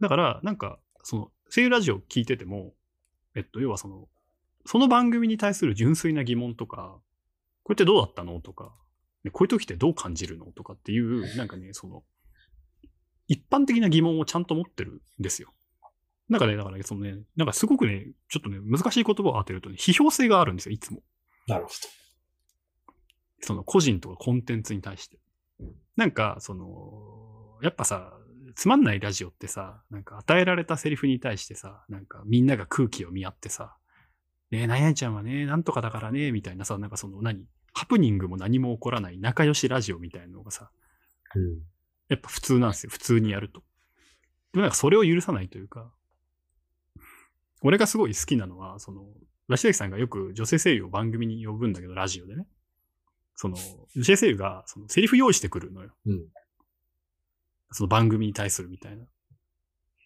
[0.00, 2.74] だから、なんか、その、声優ラジオ聞いてても、
[3.34, 4.08] えっと、要はその、
[4.66, 6.98] その番組に対する純粋な疑問とか、
[7.62, 8.72] これってどうだったのとか、
[9.24, 12.02] ねこういう時ってどう感じるのとかっていう、なんかね、その、
[13.26, 15.52] 一般的な疑問をちゃんと持ってるんですよ。
[16.28, 21.00] なんかね、だからね、そのね、なんかすごくね、ちょっとね、難しい言葉を当てるとね、批評性があるんですよ、いつも。
[21.46, 21.70] なるほ
[23.40, 25.18] その個人とかコンテンツに対して。
[25.96, 28.12] なんか、その、やっぱさ、
[28.54, 33.76] つまんないラジオってさ、なんか与えられたセリフに対してさ、なんかみんなが空気を見合ってさ、
[34.50, 40.70] ねえ、何々ちゃんはね、なんとかだからね、みたいなさ、なんかその何、ハプニングも何も起こらない仲良しラジオみたいなのがさ、
[41.34, 41.40] ど。
[41.40, 41.58] うん。
[42.08, 42.90] やっぱ普通なんですよ。
[42.90, 43.60] 普通にやると。
[44.52, 45.92] でもなんかそれを許さないというか、
[47.60, 49.06] 俺がすごい好きなのは、その、
[49.48, 52.46] ラシダキさんがよく女性声優を番組に呼ぶんだけど、ラジオでね。
[53.34, 53.56] その、
[53.94, 55.90] 女性声優が、その、セリフ用意してくるのよ。
[56.06, 56.20] うん
[57.70, 59.04] その番組に対するみたいな。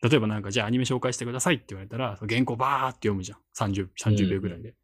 [0.02, 3.38] 例えばなんか、じゃあアニメ紹介してくださいって言われたら、その原稿バーって読むじゃん。
[3.56, 4.74] 30、30秒ぐらいで。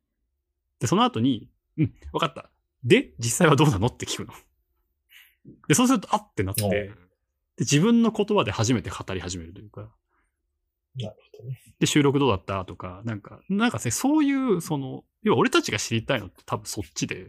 [0.79, 2.51] で、その後に、うん、わかった。
[2.85, 4.33] で、実際はどうなのって聞くの。
[5.67, 6.95] で、そうすると、あってなって、で
[7.61, 9.91] 自分の言葉で初めて語り始めるというか、
[11.01, 11.61] なるほどね。
[11.81, 12.65] で、収録どうだった？
[12.65, 17.29] とか、なんか、なんかね、そういう、その、要は俺たちが知りたいのって多分そっちで、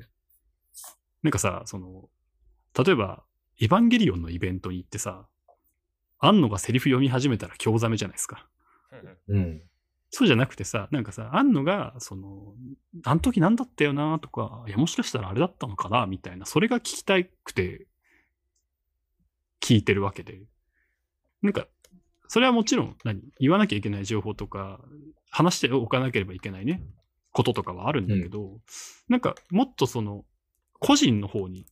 [1.24, 2.10] なんかさ、その、
[2.84, 3.24] 例えば、
[3.60, 5.28] エヴァンゲリオンのイベントに行ってさ、
[6.20, 8.48] 安野がセリフ読み始めたら興ざめじゃないですか。
[9.28, 9.62] うん。
[10.12, 12.54] そうじゃなくてさ、なんかさ、安野が、その、
[13.04, 17.88] あの時何だったよなとか、いや、もしかしたらあれだったのかなみたいな、それが聞きたくて、
[19.62, 20.42] 聞いてるわけで。
[21.42, 21.68] なんか、
[22.28, 24.82] それはもちろん、何言わなきゃいけない情報とか、
[25.30, 26.82] 話しておかなければいけないね、
[27.32, 28.60] こととかはあるんだけど、
[29.10, 30.26] なんか、もっとその、
[30.80, 31.68] 個人の方に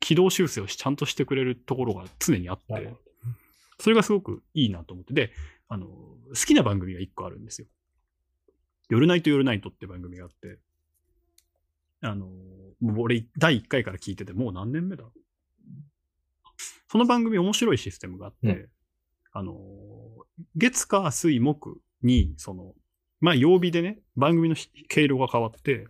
[0.00, 2.92] 軌道修正をしちゃんとしてくれるところが常にあって
[3.78, 5.14] それがすごくいいなと思って。
[5.14, 5.32] で、
[5.68, 7.68] あの、好きな番組が一個あるんですよ。
[8.88, 10.58] 夜ナイト夜ナイトって番組があって、
[12.00, 12.26] あの、
[12.80, 15.04] もう俺第1回から聞いてて、もう何年目だ？
[16.88, 18.68] その番組面白いシステムがあって、うん
[19.32, 19.54] あの、
[20.54, 22.72] 月火水木に、その、
[23.20, 25.88] まあ曜日でね、番組のひ経路が変わって、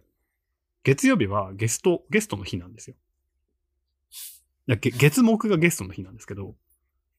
[0.83, 2.97] 月曜日はゲスト、ゲストの日なんですよ。
[4.67, 6.57] 月木がゲストの日なんですけど、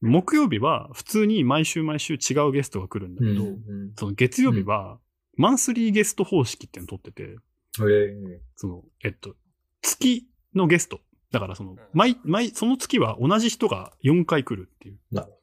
[0.00, 3.92] 木曜日は普通に毎週毎週違うゲストが来るんだけど、うん。
[3.96, 4.98] その月曜日は
[5.36, 7.36] マンスリーゲスト方式っていうのを取ってて、
[7.80, 9.34] えその、えっと、
[9.82, 11.00] 月のゲスト。
[11.30, 14.98] だからそのん、毎、毎、その月は同じ人が4回来るっていう。
[15.10, 15.38] なるほ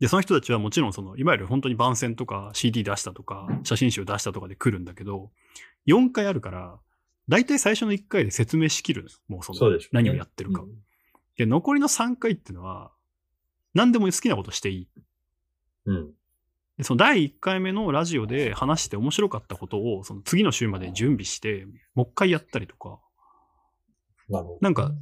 [0.00, 5.32] で、その人たちはもちろんその、いわゆる本当に番宣とか CD 出したとか、写真集出したとかで来るんだけど、
[5.88, 6.78] 4回あるから、
[7.28, 9.16] 大体最初の1回で説明しきるのよ。
[9.26, 10.66] もうその、何をやってるかを。
[10.66, 10.70] うん
[11.38, 12.90] で、残りの3回っていうのは、
[13.72, 14.88] 何でも好きなことしていい。
[15.86, 16.10] うん。
[16.76, 22.98] で、その第1回目のラジオで話して面白かったことを、その次の週まで準備して、もう一回やったりとか、
[24.28, 24.58] なるほど。
[24.60, 24.92] なんか、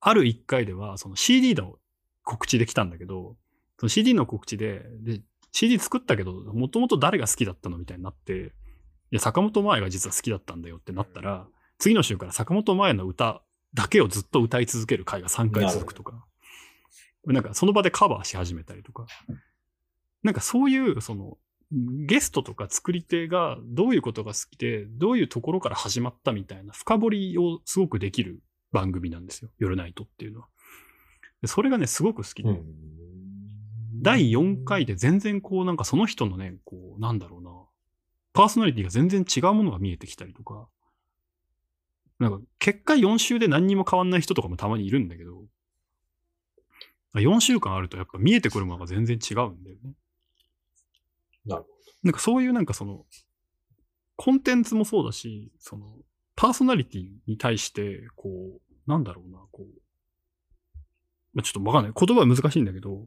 [0.00, 1.78] ある1回では、その CD の
[2.24, 3.36] 告知できたんだけど、
[3.78, 5.20] その CD の告知で、で、
[5.52, 8.52] CD 作ったけど、もともと誰が好きだったのみたいになって、
[9.12, 11.46] いや、坂本真綾が実は好きだったんだよってなったら、
[11.78, 13.42] 次の週から坂本真綾の歌
[13.74, 16.24] だけをずっと歌い続ける回が3回続くとか、
[17.24, 19.06] なんかその場でカバーし始めたりとか、
[20.22, 21.38] なんかそういう、その、
[21.70, 28.40] ゲストとか作り手がどういうことが好きで、どういうところから始まったみたいな深掘りをすごくできる
[28.72, 29.50] 番組なんですよ。
[29.58, 30.46] 夜ナイトっていうのは。
[31.42, 32.50] でそれがね、すごく好きで。
[32.50, 32.64] うん。
[34.02, 37.50] 第4回で全然こうなんかその人のね、こうなんだろうな、
[38.32, 40.68] パーソナリティが全然違うものが見えてきたりとか、
[42.18, 45.44] なんか結果4週で何にも変わんない人とかもたまにいるんだけど、
[47.14, 49.92] 4週間あるとやっぱ見えてくるものが全然違うんだよね。
[51.46, 51.68] なるほ
[52.02, 53.04] なんかそういうなんかその、
[54.16, 55.86] コンテンツもそうだし、その、
[56.36, 59.66] パーソナリティに対して、こう、なんだろうな、こう、
[61.34, 61.92] まあちょっとわかんない。
[61.94, 63.06] 言葉は難しいんだけど、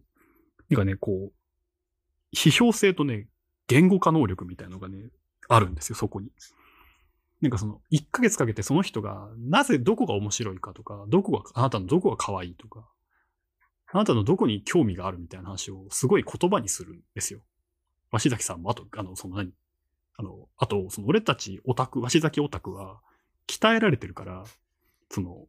[0.70, 3.28] なんかね、こう、批評性とね、
[3.68, 5.10] 言語化能力みたいなのがね、
[5.48, 6.30] あるんですよ、そこに。
[7.42, 12.88] なんかその、1ヶ月かけてその人が、なぜどこが面白いかとか、どこが、あなたのどこが可愛いとか、
[13.92, 17.40] あなたのどこに興味があるみたいな話をすごい言葉にするんですよ。
[18.12, 19.52] 鷲崎さんも、あと、あの、その何？
[20.18, 23.00] あの、あと、その俺たちオタク、鷲崎オタクは、
[23.48, 24.44] 鍛えられてるから、
[25.10, 25.48] その、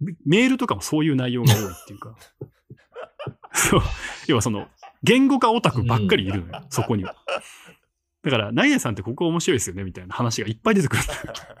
[0.00, 2.16] メメールとかもそういう内容が多いっていうか、
[3.54, 3.80] そう、
[4.26, 4.68] 要はその、
[5.02, 7.16] 言語化オタクばっかりいるのよ、そこには。
[8.24, 11.14] だから、何々さんってここ面白いですよね、みたいな話がいっぱい出てくるだ。
[11.14, 11.52] か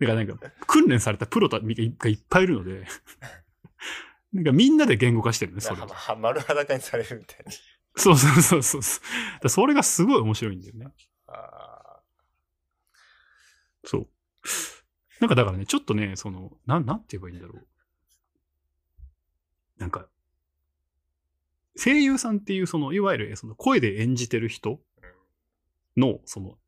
[0.00, 0.34] らなんか、
[0.66, 1.92] 訓練されたプロがいっ
[2.28, 2.86] ぱいいるので、
[4.32, 5.80] なんかみんなで言語化してるね、それ。
[6.16, 7.52] 丸裸にされるみたいな。
[7.94, 9.42] そうそうそうそうそう。
[9.42, 10.86] だそれがすごい面白いんだよね。
[13.84, 14.08] そう。
[15.20, 17.66] なんかだからね、ちょっとね、その、なん、なんて言えばいいんだろう。
[19.78, 20.08] なんか、
[21.76, 24.80] 声優さんっていう、その、いわゆる、その、声で演じてる人
[25.96, 26.58] の、その、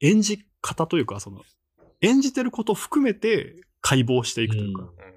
[0.00, 1.42] 演じ方というか、その、
[2.00, 5.10] 演じてることを含めて解剖していくというか、うん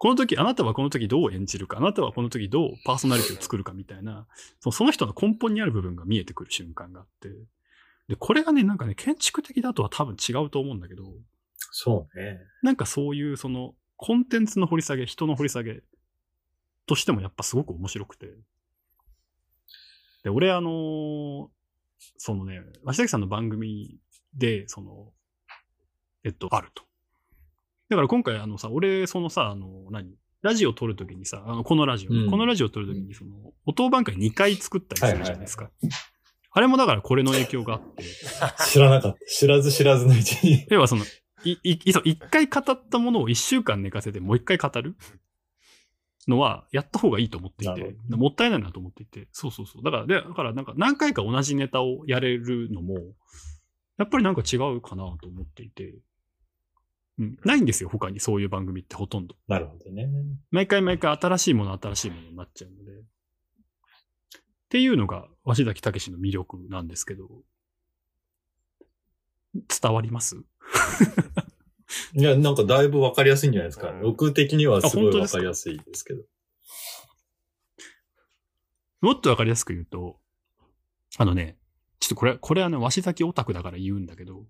[0.00, 4.28] この時、あなたはこの時どう演じるか、あなたはこの時どうパーソナリティを作るかみたいな、
[4.60, 7.30] そのその人の根本にある部分が見えてくる瞬間があって、
[8.06, 11.02] で、これがね、なんかね、建築的だとは多分違うと思うんだけど、
[11.72, 12.38] そうね。
[12.62, 15.82] なんかそういうそのコンテンツの掘り下げ、人の掘り下げ
[16.86, 18.28] としてもやっぱすごく面白くて。
[20.22, 21.48] で、俺あのー
[22.16, 23.98] そのね、鷲崎さんの番組
[24.34, 25.12] で、その、
[26.24, 26.84] えっと、あると。
[27.90, 30.14] だから今回あのさ、俺そのさ、あの、何？
[30.40, 33.30] ラジオ撮るときにさ、あのこのラジオ、うんこのラジオ撮るときにその、
[33.66, 35.70] 音番会2回作ったりするじゃないですか。
[36.52, 38.04] あれもだからこれの影響があって、
[38.66, 39.18] 知らなかった。
[39.26, 40.66] 知らず知らずのうちに。
[40.70, 41.04] 要はその、
[41.44, 44.96] い、い、いそう一回語ったものを一週間寝かせてもう一回語る
[46.28, 49.82] のは、やった方がいいと思っていてもったいないなと思っていて、そうそうそう。
[49.82, 52.94] だから、で、だからなんか何回か同じネタをやれるのも、
[53.96, 55.94] やっぱりなんか違うかなと思っていて、
[57.18, 59.34] うん、ないんですよ、他にそういう番組ってほとんど。
[59.48, 60.08] なるほどね。
[60.50, 62.92] 毎回毎回新しいもの、新しいものになっちゃうので。
[62.92, 63.02] っ
[64.68, 67.28] ていうのが、鷲崎武の魅力なんですけど、
[69.54, 70.36] 伝わります？
[72.14, 73.90] いや、なんかだいぶわかりやすいんじゃないですか。
[73.90, 76.22] うん僕的にはすごいわあ本当ですかかりやすいですけど。
[79.00, 80.18] もっとわかりやすく言うと、
[81.16, 81.56] あのね、
[82.00, 84.44] ちょっとこれ、これはね、鷲崎オタクだから言うんだけど、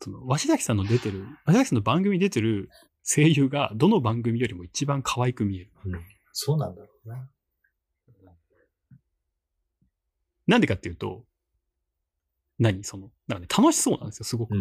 [0.00, 2.70] その、鷲崎さんの出てる、鷲崎さんの番組に出てる
[3.04, 5.70] 声優が、どの番組よりも一番可愛く見える。
[6.32, 7.30] そうなんだろうな。
[10.46, 11.24] なんでかっていうと、
[12.58, 12.82] 何？
[12.84, 14.56] その、なんかね、楽しそうなんですよ、すごく。
[14.56, 14.60] うん。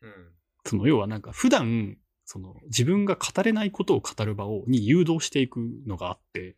[0.00, 0.31] うん
[0.72, 6.56] その、要はなんか、普段、その、自分が語れないことを語る場を、に誘導していくのがあって、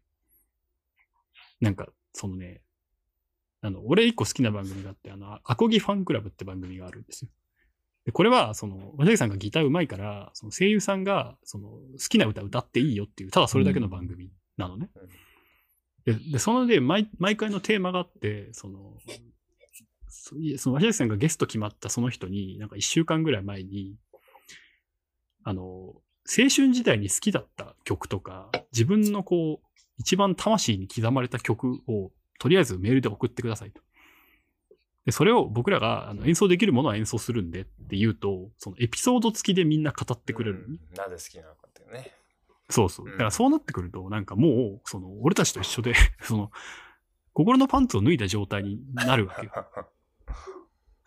[1.61, 2.63] なんか、そのね、
[3.61, 7.31] あの、俺一個好きな番組があって、あの、アコギファンクラブって番組があるんですよ。
[8.05, 14.91] で、これは、その、和崎さんがギター上手いから、その声優さんが、その、好きな歌歌っていいよっていう、ただそれだけの番組なのね。
[16.05, 18.97] で、でそので、毎、毎回のテーマがあって、その、
[20.15, 23.97] そいやその、和崎さんがゲスト決まったその人に、なんか一週間ぐらい前に、
[25.43, 29.67] あの、青春時代に好きだった曲とか、自分のこう、
[29.99, 33.83] 一番魂に刻まれた曲を、とりあえずメールで送ってくださいと。
[35.05, 42.13] で、それを僕らがあの演奏できるものは演奏するんでって言うと、そのエピソード付きでみんな語ってくれるうんなぜ好きなのかっていうね。
[42.71, 43.07] そうそう。
[43.07, 46.51] うんだからそうなってくると、なんかもう、その、俺たちと一緒で、その、
[47.35, 49.53] 心のパンツを脱いだ状態になるわけよ。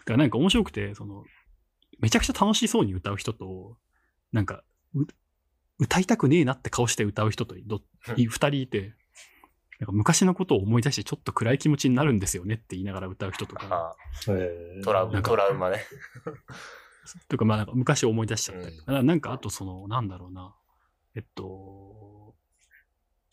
[0.07, 1.25] だからなんか面白くて、その、
[1.99, 3.77] めちゃくちゃ楽しそうに歌う人と、
[4.31, 4.63] なんか、
[4.95, 5.05] う
[5.79, 7.81] 歌いたくねえなって顔して歌う人とど
[8.15, 8.95] い 二人いて、
[9.79, 13.97] なんか昔のことを思い出してちょっと暗い気持ちになるんですよねって言いながら歌う人とか、
[14.83, 15.83] トラウマ、トラウマね。
[17.27, 20.55] というかまあなんか昔思い出しちゃったりとか、うなんかあとその、なんだろうな、
[21.15, 22.16] えっと、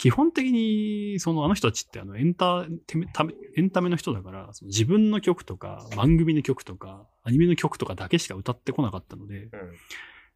[0.04, 9.50] 基本的に、そのあの人たちってあのエンタテメタメエンタメの人だから、その自分の曲とか番組の曲とかアニメの曲とかだけしか歌ってこなかったので、うん。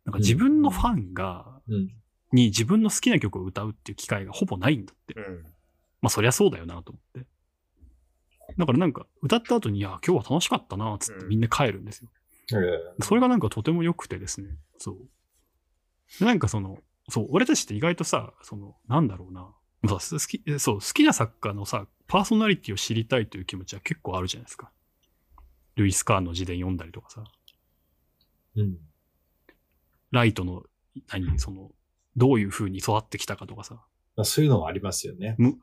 [0.07, 1.90] なんか自分のファンが、うん。
[2.33, 5.12] に自分の好きな曲を歌うっていう機会がほぼないんだって。
[5.12, 5.42] うん。
[6.00, 7.26] まあそりゃそうだよなと思って。
[8.57, 12.09] だからなんか歌った後に、いや、今日は楽しかったな、つってみんな帰るんですよ。
[12.54, 14.48] えそれがなんかとても良くてですね。
[14.78, 14.96] そう。
[16.20, 16.78] でなんかその、
[17.11, 19.54] そう、俺たちって意外とさ、その、なんだろうな。
[19.87, 24.71] そう好き、そう、好きな作家のさ、パーソナリティを知りたいという気持ちは結構あるじゃないですか。
[25.77, 28.79] ルイス・カーンの自伝読んだりとかさ、ーうん。
[30.11, 30.64] ライトの、
[31.09, 31.71] 何、その、
[32.17, 33.75] どういう風に育ってきたかとかさ。
[34.17, 35.37] まあ、そういうのはありますよね。
[35.38, 35.59] うん。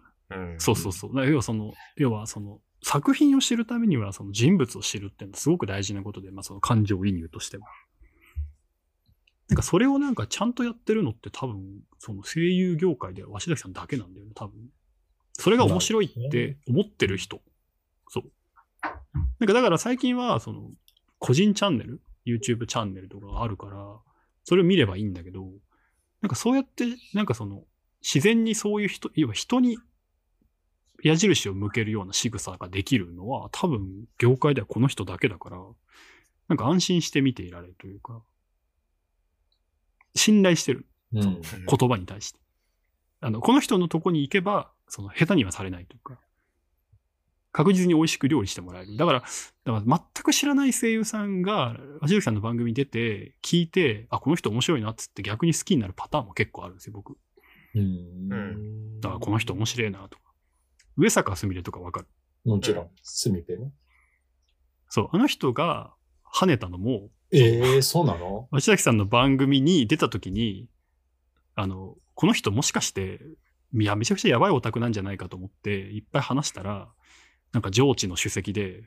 [0.59, 1.29] そうそうそう。
[1.29, 7.65] 要はその、要はその、作品を知るためには、その人物を知るっていうのはすごく大事なことで、まあその感情移入としても。
[9.49, 14.53] なんかそれをなんかちゃんとやってるのって多分、その声優業界では鷲崎さんだけなんだよね、多分。
[15.33, 17.41] それが面白いって思ってる人。
[18.09, 18.23] そう。
[19.39, 20.71] なんかだから最近は、その、
[21.19, 23.99] 個人チャンネル、YouTube チャンネルとかがあるから、
[24.43, 25.45] それを見ればいいんだけど、
[26.21, 27.63] なんかそうやって、なんかその、
[28.01, 29.77] 自然にそういう人、要は人に
[31.03, 35.57] 矢印を向けるような仕草ができるのは、多分、業界ではこの人だけだから、
[36.47, 38.21] なんか安心して見ていられるというか、
[40.15, 40.85] 信頼してる。
[41.13, 41.41] うん。
[41.41, 42.39] 言葉に対して。
[43.21, 46.19] あの、この人のとこに行けば、その、下手にはされないというか、
[47.51, 48.97] 確実に美味しく料理してもらえる。
[48.97, 57.17] だから、だから全く知らない声優さんが、橋崎さんの番組に出て、聞いて、あ、この人面白いなっつって逆に好きになるパターンも結構あるんですよ、僕。
[57.73, 58.99] うん。
[58.99, 60.25] だからこの人面白いなとか。
[60.97, 62.07] 上坂すみれとかわかる？
[62.45, 63.71] もちろん、すみぺね。
[64.89, 65.93] そう、あの人が
[66.33, 68.47] 跳ねたのも、ええそうなの？
[68.51, 70.67] 鷲崎さんの番組に出た時に、
[71.55, 73.21] あの、この人もしかして、
[73.73, 76.87] いや、めちゃくちゃやばいオタクなんじゃないかと思って、いっぱい話したら、
[77.51, 78.83] なんか上智の主席で、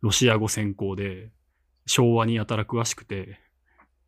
[0.00, 1.30] ロシア語専攻で、
[1.86, 3.40] 昭和にやたら詳しくて、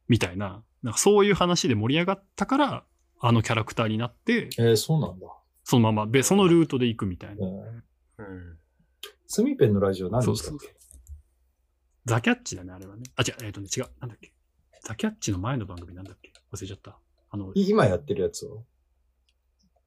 [0.09, 2.85] みたいな、なんかそういう話で盛り上がったから、
[3.21, 5.27] あのキャラクターになって、ええそうなんだ。
[5.65, 7.47] そのまま、べそのルートで行くみたいな。
[7.47, 7.85] うん。
[8.19, 8.59] うん。
[9.27, 10.75] すみぺんのラジオ何でしたっけ？
[12.09, 13.03] ザキャッチだね、あれはね。
[13.17, 13.87] あ、違う、えっ、とね、違う。
[14.01, 14.33] なんだっけ。
[14.85, 16.99] ザキャッチの前の番組なんだっけ忘れちゃった。
[17.31, 18.65] あの、い今やってるやつを？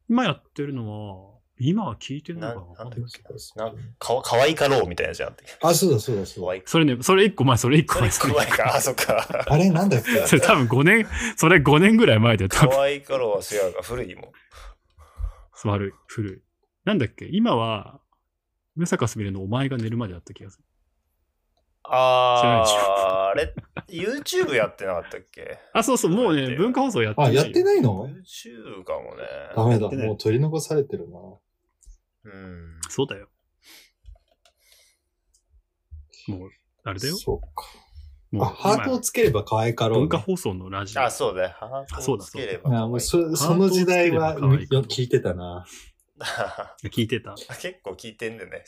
[0.09, 3.21] 今やってるのは、今は聞いてるのなかなんんないだっけ
[3.55, 5.43] なかわかわいかろうみたいなやつじゃんって。
[5.61, 6.61] あ、そうだそうだそうだ。
[6.65, 8.11] それね、それ一個前、それ一個前。
[8.11, 8.75] それ怖いか。
[8.75, 9.45] あ、そっか。
[9.47, 10.09] あれなんだっけ？
[10.27, 11.07] それ多分5年、
[11.37, 13.83] それ5年ぐらい前で多分、かわいかろうは違うか。
[13.83, 14.31] 古いもん。
[15.69, 16.41] 悪い、古い。
[16.83, 17.27] なんだっけ？
[17.31, 18.01] 今は、
[18.75, 20.63] 上坂すみれのお前が寝るまでだった気がする。
[21.93, 23.53] あー、あれ、
[23.89, 25.59] YouTube やってなかったっけ？
[25.73, 29.23] あ、そうそう、もうね、文化放送やってあ、ないよやってないの ?YouTube かもね。
[29.55, 29.89] ダメだ。
[30.05, 31.19] もう取り残されてるな。
[32.23, 32.79] うん。
[32.89, 33.27] そうだよ。
[36.27, 36.49] もう、
[36.83, 37.15] あれだよ。
[37.17, 37.47] そうか。
[38.31, 41.01] もうあ、ハートをつければ可愛かろう、文化放送のラジオ。
[41.01, 41.49] あ、そうだよ。
[41.49, 45.65] ハートをつければ可愛いあもうそその時代は聞いてたな。
[46.85, 47.35] 聞いてた。
[47.59, 48.63] 結構聞いてんでね。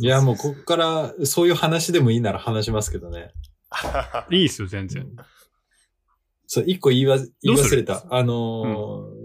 [0.00, 3.32] いや、もうここからそういう話でもいいなら話しますけどね。
[4.30, 5.08] いいっすよ、全然。
[6.46, 8.04] そう、一個言いわ言い忘れた。
[8.10, 9.16] あのー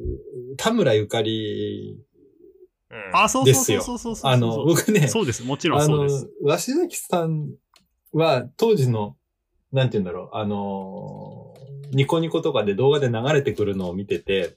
[0.58, 1.97] 田村ゆかり、
[2.89, 4.32] うんあ、そうそうそうそうそうそう。
[4.32, 5.43] あの、僕ね、そうです。
[5.43, 7.51] もちろんあのそうです。、鷲崎さん
[8.11, 9.15] は当時の、
[9.72, 14.55] なんて言うんだろう、あのーニコニコとかで動画で流れてくるのを見てて、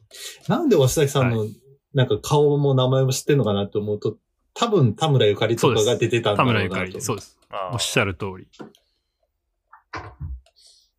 [0.49, 1.47] なんで鷲崎さんの、
[1.93, 4.17] なんか顔も名前も知ってんのかなと思うと、
[4.55, 6.69] 多分田村ゆかりとかが出てたんだ田ろうなと。
[6.69, 7.03] 村ゆかり。
[7.03, 7.39] そうです。
[7.51, 8.49] あおっしゃる通り。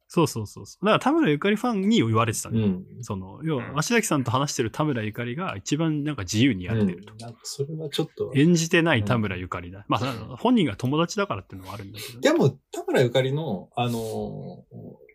[0.08, 0.86] そうそうそうそう。
[0.86, 2.62] だから田村ゆかりファンに言われてたね。
[2.62, 2.86] うん。
[3.01, 7.12] その、要は、うん鷲崎さんと話してる田村ゆかりが一番なんか自由にやってると。
[7.12, 8.32] うんなんかそれはちょっと。
[8.34, 9.86] 演じてない田村ゆかりだ。
[9.89, 12.20] まあ、本人が友達だからっていうのはあるんだけど。
[12.22, 14.64] でも、田村ゆかりの、あの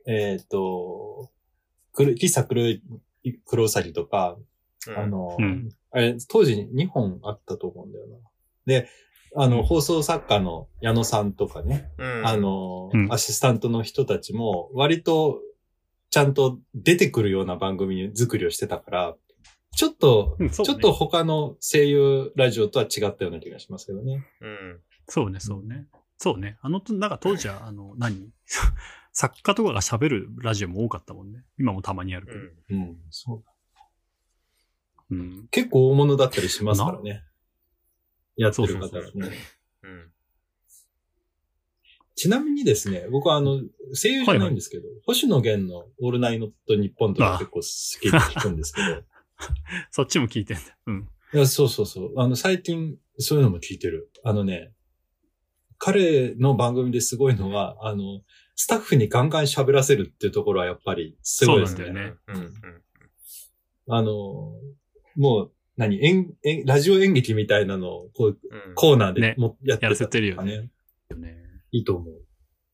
[0.06, 1.30] ーえっ、と、
[1.92, 2.82] くる、喫茶黒い、
[3.46, 4.36] 黒うさぎとか、
[4.86, 8.16] うんあのーうんあれ、当時2本あったと思うんだよな。
[8.66, 8.88] で、
[9.36, 12.26] あの、うん放送作家の矢野さんとかね、うん。
[12.26, 15.40] あの、うんアシスタントの人たちも、割と、
[16.10, 19.16] ちゃんと出てくるような番組作りをしてたから、
[19.76, 24.26] ちょっと、ねちょっと他の声優ラジオとは違ったような気がしますけどね。
[24.40, 24.80] うん。
[25.06, 25.86] そうね、そうね。
[26.18, 26.58] そうね。
[26.60, 28.30] あの、なんか当時は、あの、何？
[29.12, 31.44] 作家とかが喋るラジオも多かったもんね。
[31.58, 32.38] 今もたまにあるけど。
[32.38, 32.90] うん。
[32.90, 33.42] うん、そ
[35.10, 35.14] う。
[35.14, 35.48] うん。
[35.50, 37.24] 結構大物だったりしますからね。
[38.36, 39.36] やってる方そうそうはね。
[39.82, 40.12] うん。
[42.14, 43.60] ちなみにですね、僕はあの、
[43.94, 49.02] 声優じゃないんですけど、星野源のオールナイトニッポンとか結構好きで聞くんですけど、
[49.90, 50.62] そっちも聞いてんだ。
[50.86, 51.08] うん。
[51.32, 52.12] いや、そうそうそう。
[52.16, 54.10] あの、最近、そういうのも聞いてる。
[54.22, 54.72] あのね、
[55.78, 58.20] 彼の番組ですごいのは、あの、
[58.54, 61.84] スタッフにガンガン喋らせるっていうところはやっぱりすごいですね。
[61.84, 62.36] そうなんだよねうん。
[62.36, 62.52] うん。
[63.88, 64.12] あの、
[65.16, 68.32] もう、何、演、演、ラジオ演劇みたいなのを、こう、う
[68.72, 68.74] ん。
[68.74, 70.70] コーナーでねも、やってやらせてるよとかね。
[71.72, 72.14] いいと思う。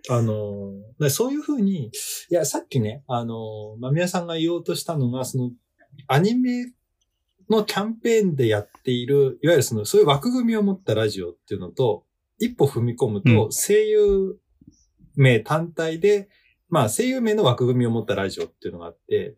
[0.09, 1.91] あの、でそういうふうに、い
[2.31, 5.53] や、さっきね、あの、まみやさんが言おうとしたのが、その、
[6.09, 6.73] アニメ
[7.49, 12.05] のキャンペーンでやっている、いわゆるその、そういう枠組みを持ったラジオっていうのと、
[12.41, 14.37] 一歩踏み込むと、うん声優
[15.15, 16.29] 名単体で、
[16.69, 19.37] まあ、声優名の枠組みを持ったラジオっていうのがあって、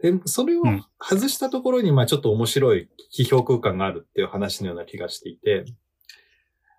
[0.00, 5.64] で、それをうん外したところに、まあ、ちょっと面白い批評空間があるっていう話のような気がしていて、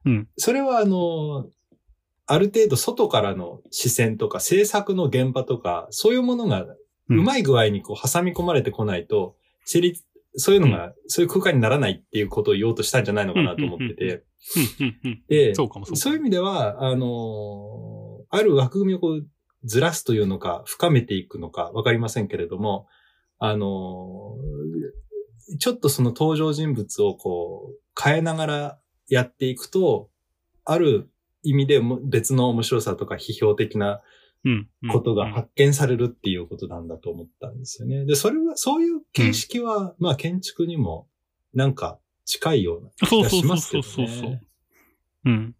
[0.05, 0.27] うん。
[0.37, 1.47] それはあの、
[2.25, 6.77] ある程度外からの視線とか制作の現場とか、そういうものがう
[7.09, 7.41] まい。
[7.41, 10.03] い具合にこう挟み込まれてこないと、成立、
[10.35, 14.23] そういうのが、そういう空間にならないっていうことを言おうとしたんじゃないのかなと思ってて。
[15.27, 15.95] で、そうかもそう。
[15.95, 17.99] そういう意味では、あのー
[18.31, 19.27] ある枠組みをこう
[19.63, 22.87] ずらすというのか、深めていくのか、わかりませんけれども、
[23.39, 30.11] あのーちょっとその登場人物をこう、変えながらやっていくと、
[30.63, 31.09] ある
[31.41, 34.01] 意味でも別の面白さとか批評的な
[34.45, 38.05] うんうんことが発見されるっていうことなんだと思ったんですよね。
[38.05, 41.07] で、それは、そういう形式は、まあ建築にも
[41.53, 44.43] なんか近いような気がそうそうそうしますけどそうそうそうね。。
[45.25, 45.55] うん。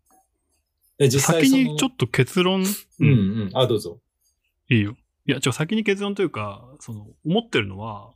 [1.00, 2.66] で実際先そのにちょっと結論、う
[3.00, 3.14] うんん、う
[3.46, 3.52] ん。
[3.54, 4.00] あ、どうぞ。
[4.70, 4.96] いいよ。
[5.30, 8.16] いや、ちょ、先に結論というか、その、思ってるのは、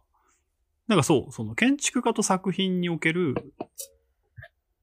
[0.88, 3.36] なんかそう、その、建築家と作品における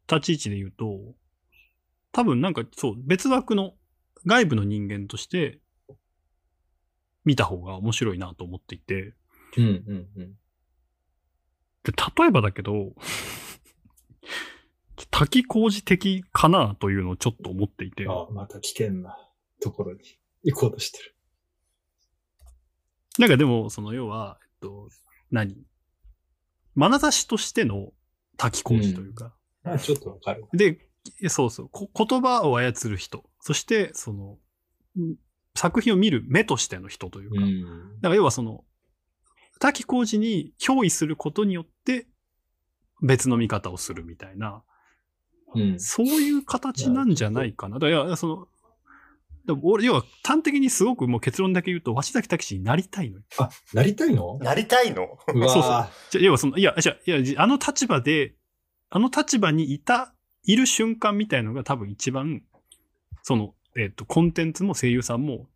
[0.09, 1.17] 立ち位置で言うと、
[2.13, 3.73] 多分なんかそう、別枠の
[4.27, 5.59] 外部の人間として
[7.25, 9.17] 見た方が面白いなと思っていて、
[9.57, 10.35] うんうんうん。
[11.83, 12.95] で、例えばだけど、
[15.11, 19.19] 滝工事的かなというのをちょっと思っていて、あまた危険な
[19.61, 20.01] ところに
[20.45, 21.17] 行こうとしてる。
[23.21, 24.89] なんかでも、その要は、えっと、
[25.31, 25.55] 何？
[26.75, 27.93] 眼差しとしての
[28.39, 30.47] 滝工事というか、あちょっとわかる。
[30.55, 30.89] で、
[31.29, 34.39] そうそうこ、言葉を操る人、そして、その、
[34.99, 35.17] ん
[35.55, 38.01] 作品を見る目としての人というか、ん。
[38.01, 38.65] だから要はその、
[39.59, 42.07] 滝工事に憑依することによって、
[43.03, 44.63] 別の見方をするみたいな、
[45.55, 45.79] うん。
[45.79, 47.79] そういう形なんじゃないかな。
[47.79, 48.49] だからその、
[49.63, 53.25] 俺、要は端的にすごくもう結論だけ言うと、鷲崎拓司になりたいのよ。
[53.39, 54.39] あ、なりたいの？
[54.39, 55.19] なりたいの？
[55.27, 55.89] そうそう。
[56.11, 58.35] じゃ要はその、いや、じゃいや、じあの立場で、
[58.91, 60.15] あの立場にいた、
[60.45, 62.43] いる瞬間みたいのが多分一番、
[63.23, 65.47] その、えっ、と、コンテンツも声優さんも、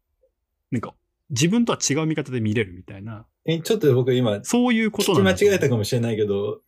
[0.70, 0.94] なんか、
[1.30, 5.52] 自分とは違う見方で見れるみたいな、え、ちょっと僕今、聞そういうことき間なんだと思う。
[5.52, 6.60] 違えたかもしれないけど、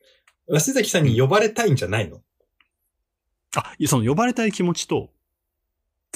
[0.49, 2.21] 鷲崎さんに呼ばれたいんじゃないの？
[3.57, 5.11] あ、いやその呼ばれたい気持ちと、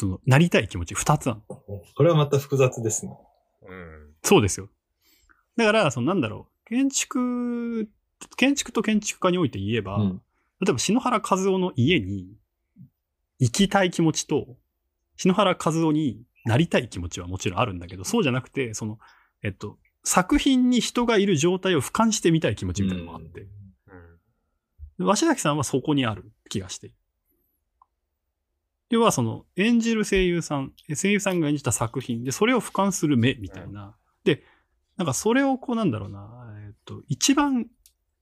[0.00, 1.40] その、なりたい気持ち、二つなの。
[1.42, 3.12] これはまた複雑ですね。
[3.68, 4.14] うん。
[4.22, 4.70] そうですよ。
[5.56, 7.86] だから、そのなんだろう、建築、
[8.36, 10.22] 建築と建築家において言えば、うん。
[10.60, 12.34] 例えば篠原和夫の家に
[13.40, 14.56] 行きたい気持ちと、
[15.16, 18.98] 篠原和夫になりたい気持ちはもちろんあるんだけど、そうじゃなくて、その、
[19.42, 23.48] えっと、作品に人がいる状態を俯瞰してみたい気持ちみたいなのもあって、うん。
[24.98, 26.96] で鷲崎さんはそこにある気がしている。
[28.90, 33.94] 要はその演じる声優さん、声優さんが演じた作品でそれを俯瞰する目みたいな。
[34.24, 34.42] で、
[34.96, 37.66] なんかそれをこうなんだろうな、えっと、一番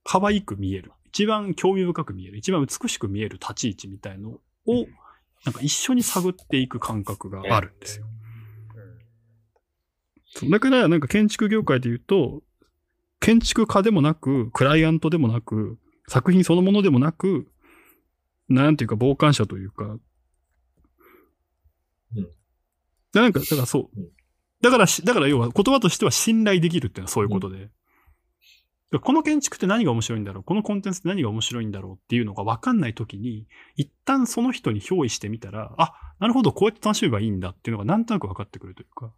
[0.05, 4.87] 可愛く見える、一番興味深く見える、一番美しく見える立ち位置みたいのを、
[5.45, 8.07] なんか一緒に探っていく感覚があるんですよ。
[10.35, 12.43] そうだからなんか建築業界で言うと、
[13.21, 17.51] 建築家でもなく、クライアントでもなく、作品そのものでもなく、
[18.49, 19.99] なんていうか傍観者というか、
[22.17, 22.29] うん
[23.13, 24.09] でなんか、だからそううん。
[24.61, 27.71] だからし、だから要は言葉としては信頼できるっていうのはそういうことで。
[28.91, 30.45] でこの建築って何が面白いんだろう？
[30.45, 33.47] このコンテンツって何が面白いんだろうっていうのが分かんないときに、
[33.77, 39.07] 一旦その人に憑依してみたら、あ、なるほど、こうやって楽しめばいいんだっていうのがなんとなく分かってくるというか。
[39.07, 39.11] っ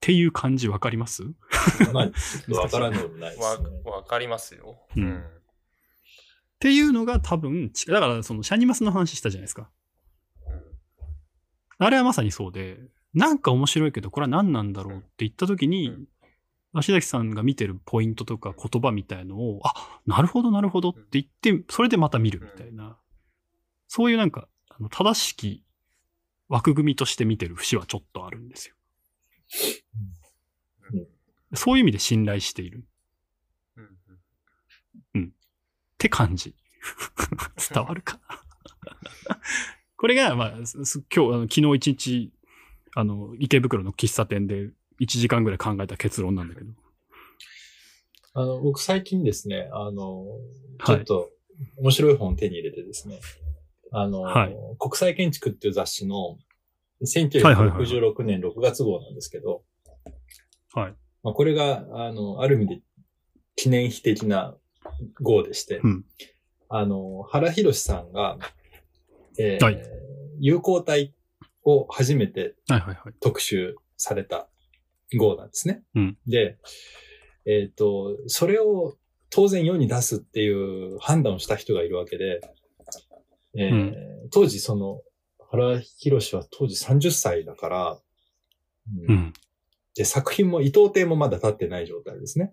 [0.00, 1.24] ていう感じ分かります？
[1.92, 3.64] まあ、ちょっとわからんでもないですわね。
[3.84, 4.78] わかりますよ。
[4.96, 9.70] うんっていうのが多分、ちだからそのシャニマスの話したじゃないですか。
[11.78, 12.78] あれはまさにそうで、
[13.14, 16.08] なんか面白いけど、これは何なんだろうって言ったときに、うん。
[16.74, 22.98] 足崎さんが見てるポイントとか言葉みたいのを、あ、なるほどなるほどって言って、それでまた見るみたいな、
[23.86, 25.64] そういうなんか、あの正しき
[26.48, 28.74] 枠組みとして見てる節はちょっとあるんですよ。
[30.92, 30.96] う
[31.54, 31.56] ん。
[31.56, 32.84] そういう意味で信頼している。
[35.14, 35.24] うん。
[35.24, 35.28] っ
[35.96, 36.54] て感じ。
[37.72, 39.40] 伝わるかな
[39.98, 42.32] これが、まあ、今日、あの昨日一日、
[42.94, 44.70] あの、池袋の喫茶店で
[45.00, 46.70] 1時間ぐらい考えた結論なんだけど。
[48.34, 50.24] あの、僕最近ですね、あの、
[50.86, 51.30] ちはいょっと
[51.78, 53.18] 面白い本を手に入れてですね、
[53.90, 59.64] あの、はい国際建築っていう雑誌のはいはいはい1966年6月号なんですけど、
[60.74, 60.94] はい。
[61.24, 62.82] まあ、これが、あの、ある意味で
[63.56, 64.54] 記念碑的な
[65.20, 66.04] 号でして、うん
[66.68, 68.38] あの、原博さんが、
[69.38, 69.82] えーはい
[70.40, 71.14] 友好体
[71.64, 73.14] を初めてはいはいはい。
[73.20, 74.48] 特集された
[75.16, 75.82] 号なんですね。
[75.94, 76.58] うんで、
[77.44, 78.96] えっ、と、それを
[79.30, 82.40] 当然世に出すっていう判断をした人がいるわけで、
[83.56, 83.94] えーうん
[84.30, 85.00] 当時その、
[85.50, 87.98] 原博は当時30歳だから、
[89.08, 89.32] うんうん。
[89.94, 92.52] で、作品も伊藤邸もまだ立ってない状態ですね。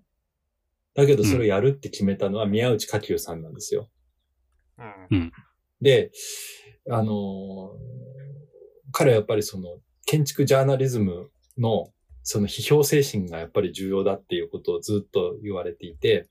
[0.94, 3.90] だけどそれをやるって決めたのは宮内佳久さんなんですよ。
[5.12, 5.32] うん
[5.82, 6.12] で、
[6.90, 7.96] あのー
[8.98, 11.90] 彼はやっぱりその建築ジャーナリズムの
[12.24, 16.30] その批評精神がやっぱり重要だっていうことをずっと言われていて、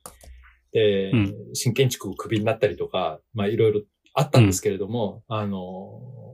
[0.73, 3.83] で、うん新建築をクビになったりとか、まあいろいろ
[4.15, 6.25] あったんですけれども、あのー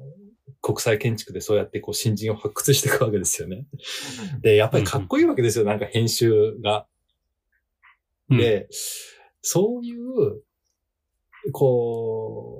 [0.63, 3.67] 国際建築でそうやってこう新人を発掘していくわけですよね。
[4.43, 6.87] で、やっぱりかっこいいわけですよ、なんか編集が。
[8.29, 8.69] うん、で、
[9.41, 10.43] そういう、
[11.53, 12.60] こ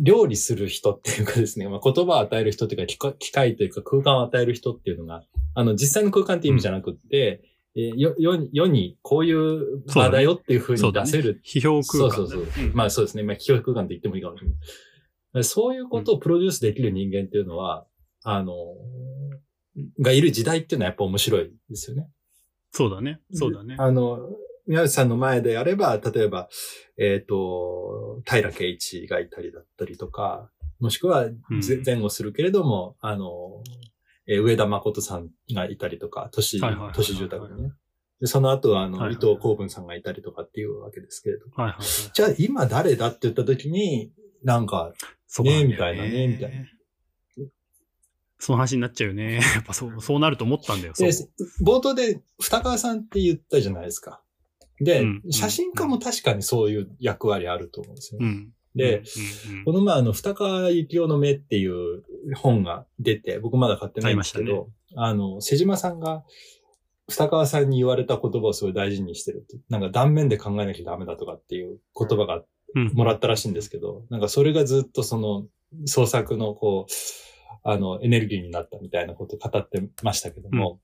[0.00, 5.22] 料理する人っていうかですね、まあ、言葉を与える人っていうか機械、というか空間を与える人っていうのが、
[5.54, 7.42] あの、実際の空間って意味じゃなくって、
[7.76, 11.40] えーよ世に世にこういう場だよっていう風そうに出せる。
[11.44, 12.26] 批評空間だよ。
[12.28, 12.64] そうそうそう。
[12.66, 13.24] んまあそうですね。
[13.24, 15.44] まあ、企業空間って言ってもいいかもしれない。
[15.44, 17.84] そういうことをプロデュースできる人間っていうのは、
[18.22, 18.54] あの、
[20.00, 22.08] がいる時代っていうのはやっぱ面白いですよね。
[22.70, 23.20] そうだね。
[23.32, 23.74] そうだね。
[23.78, 24.20] あの、
[24.66, 26.48] 宮内さんの前であれば、例えば、
[26.98, 30.50] えっ、と、平圭一がいたりだったりとか、
[30.80, 31.26] もしくは
[31.84, 33.62] 前後するけれども、あの、
[34.26, 36.60] えー上田誠さんがいたりとか、都市、
[36.94, 37.72] 都市住宅でね。
[38.20, 41.44] で、その後は、あの、はいはい伊藤公文さんがいたりとかっていうわけですけれど。
[41.54, 41.86] はいはいはい。
[42.14, 44.12] じゃあ今誰だって言った時に、
[44.42, 44.94] なんか、
[45.26, 46.66] そこなんだよみたいなねみたいな。
[48.38, 49.34] その話になっちゃうよね。
[49.34, 50.94] やっぱそう、そうなると思ったんだよ。
[50.94, 51.14] そうで、
[51.64, 54.22] 冒頭で二川さんって言ったじゃないですか。
[54.80, 58.26] で、うん写真家も確かにそういう役割あると思うんですよね。
[58.26, 58.52] うん。
[58.74, 59.02] で、
[59.64, 62.02] この前あの、二川幸雄の目っていう
[62.34, 66.24] 本が出て、僕まだ買ってないんですけど、あ,、の、瀬島さんが、
[67.08, 72.42] 二川さんに言われた言葉をすごい大事にしてるって、なんか断面で考えなきゃダメだとかっていう言葉が
[72.74, 72.88] うん。
[72.92, 75.46] もらったらしいんですけど、なんかそれがずっとその
[75.86, 76.92] 創作のこう、
[77.62, 80.80] あの、エネルギーになったみたいなことを語ってましたけども、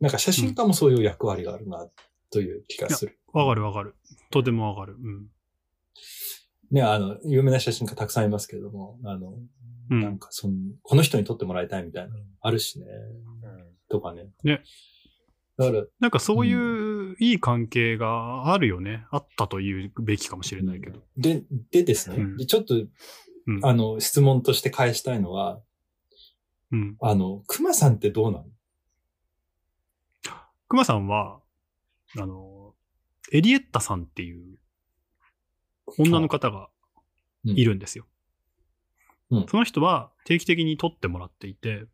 [0.00, 1.86] なんか写真家もそういう役割があるな、
[2.30, 3.18] という気がする。
[3.32, 3.94] わかるわかる。
[4.30, 4.96] とてもわかる。
[5.00, 5.26] うん。
[6.70, 9.34] ね、あの、有名な写真家たくさんいますけれども、あの、
[9.90, 12.86] うんなんかその、この人に撮ってもらいたいみたいなのあるしね、
[13.88, 14.28] とかね。
[14.44, 14.62] ね。
[15.58, 19.04] だから、なんかそういういい関係があるよね。
[19.10, 21.00] あったと言うべきかもしれないけど。
[21.16, 23.60] で、でですね、うんでちょっと、うん。
[23.62, 25.60] あの、質問として返したいのは、
[26.70, 26.96] うん。
[27.00, 28.44] あの、熊さんってどうなの
[30.68, 31.40] 熊さんは、
[32.18, 32.74] あの、
[33.32, 34.58] エリエッタさんっていう
[35.98, 36.68] 女の方が
[37.44, 38.04] いるんですよ。
[39.30, 41.84] うんその人は定期的に撮ってもらっていて、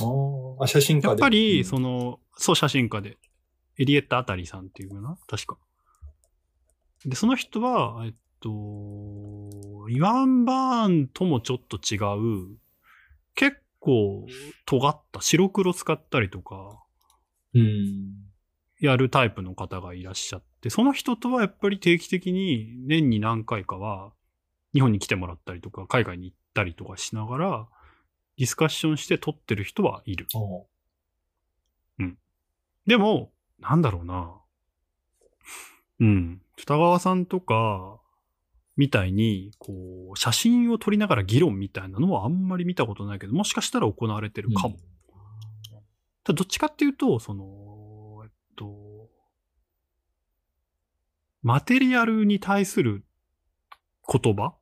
[0.00, 1.08] あーあ、写真家で。
[1.08, 3.16] やっぱり、うんその、そう、写真家で、
[3.78, 5.16] エリエッタあたりさんっていうかな？
[5.28, 5.56] 確か。
[7.04, 8.48] で、その人は、えっと、
[9.88, 12.56] イワン・バーンともちょっと違う、
[13.36, 14.26] 結構
[14.66, 16.82] 尖った白黒使ったりとか、
[17.54, 18.21] うん。
[18.82, 24.12] やるタイプの方がいらっしゃって、その人とはやっぱり定期的に年に何回かは
[24.74, 27.68] 日本に来てもらったりとか、海外に行ったりとかしながら、
[28.36, 30.26] ディスカッションして撮ってる人はいる。
[30.34, 30.66] お
[32.86, 34.34] でも、なんだろうな。
[36.00, 36.42] うん。
[36.56, 38.00] 北川さんとか、
[38.76, 39.72] みたいに、こ
[40.14, 44.76] う、写真を撮りながら議論みたいなのはあんまり見たことないけど、もしかしたら行われてるかも。
[46.24, 49.08] ただどっちかっていうと、その、えっと、
[51.42, 53.04] マテリアルに対する
[54.08, 54.54] 言葉？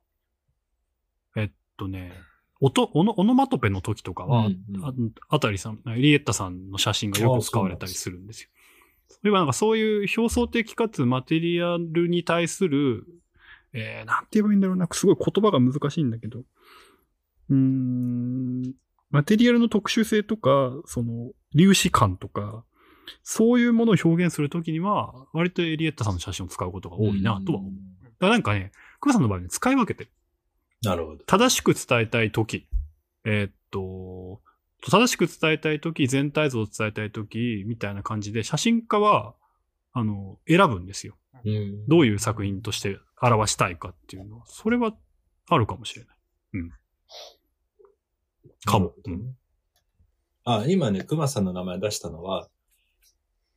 [1.35, 2.13] えっとね、
[2.59, 4.83] 音、オノオノマトペの時とかは、うんうん。
[4.83, 4.93] あ
[5.29, 8.49] あたりさん、エリエッタさんの写真がよく使われたりするんですよ。
[9.09, 13.05] それはなんかそういう表層的かつマテリアルに対する、
[13.73, 18.73] えー、なんて言えばいいんだろうな、すごい言葉が難しいんだけど、うーん、
[19.09, 22.63] マテリアルの特殊性とか、その、粒子感とか、
[23.23, 27.71] そういうものを表現するときには、割とエリエッタさんの写真を使うことが多いなとは思う。
[28.03, 30.11] だからなんかね、熊さんの場合ね、使い分けてる。
[30.83, 31.23] なるほど。
[31.25, 32.67] 正しく伝えたいとき、
[33.25, 34.41] えーっと、
[34.81, 39.35] 正しく伝えたいとき、全体像を伝えたいとき、みたいな感じで、写真家は、
[39.93, 41.15] あの、選ぶんですよ。
[41.45, 44.93] うんどういう作品として表したいかっていうのは、それは
[45.49, 46.17] あるかもしれない。
[46.53, 46.71] うん。
[48.65, 48.93] かも。
[49.05, 49.35] うん。
[50.43, 52.49] あ、今ね、熊さんの名前出したのは、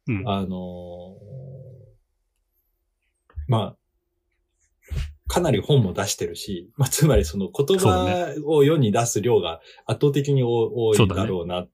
[0.09, 0.29] うん。
[0.29, 1.35] あのー
[3.47, 3.77] まあ、
[5.29, 11.71] かなり本も出してるし、 まあ、つまりその言葉を世に出す量が圧倒的に多多いだろうなっ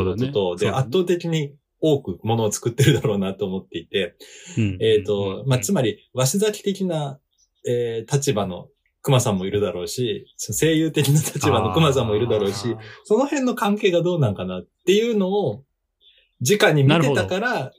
[0.00, 0.26] うだね。
[0.28, 0.78] ことと、で、そうだね。
[0.78, 4.14] 圧倒的に多くものを作ってるだろうなと思っていて、
[4.56, 4.78] うん。
[4.80, 7.18] えっ、と、まあ、つまり、鷲崎的な、
[7.66, 8.68] えー立場の
[9.02, 15.64] 熊さんもいるだろうし、声優的な立場の熊さんもいるだろうし、その辺の関係がどうなんかなっていうのを、
[16.42, 17.72] 直に見てたから、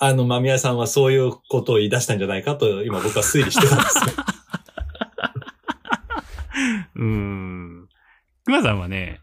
[0.00, 4.04] あの、間宮さんはそういうことを言い出したんじゃないかと、今僕は推理してたんですよ。
[6.96, 7.88] うーん。
[8.44, 9.20] 熊さんはね、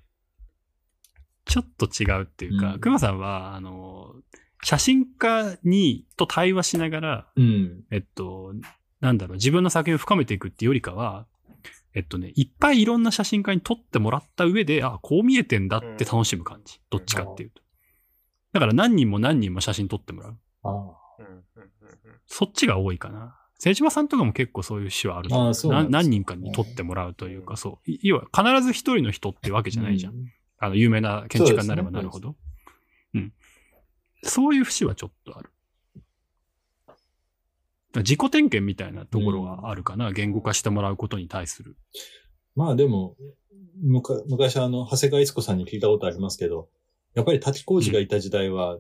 [1.46, 4.16] ちょっと違うっていうか、うん熊さんは、あの、
[4.64, 7.84] 写真家に、と対話しながら、うん。
[7.92, 8.54] えっと、
[9.02, 11.26] なんだろう、自分の作品を深めていくっていうよりかは、
[11.94, 16.80] えっとね、いっぱいいろんな写真家に撮ってもらった上で、あ、こう見えてんだって楽しむ感じ。
[16.90, 17.61] どっちかっていうと。
[18.54, 20.38] だから何人も何人も写真撮ってもらう。
[20.64, 21.72] あうんうんうん
[22.28, 23.38] そっちが多いかな。
[23.60, 27.92] 瀬島さんとかも結構そういう詩はあると思あそうなんですね何人かに撮ってもらうというか、そう。
[27.92, 30.14] い要は必ず一人の人ってわけじゃないじゃん。
[30.14, 30.16] う
[30.58, 32.36] あの、有名な建築家になればなるほど。
[33.14, 33.34] うん。
[34.24, 35.52] そういう節はちょっとある。
[37.98, 41.76] 自己点検みたいなところはあるかな、言語化してもらうことに対する。
[42.56, 43.16] まあでも、
[43.82, 46.70] むか昔あの、長谷川逸子さんに聞いたことありますけど、
[47.14, 48.78] やっぱり滝工事がいた時代は、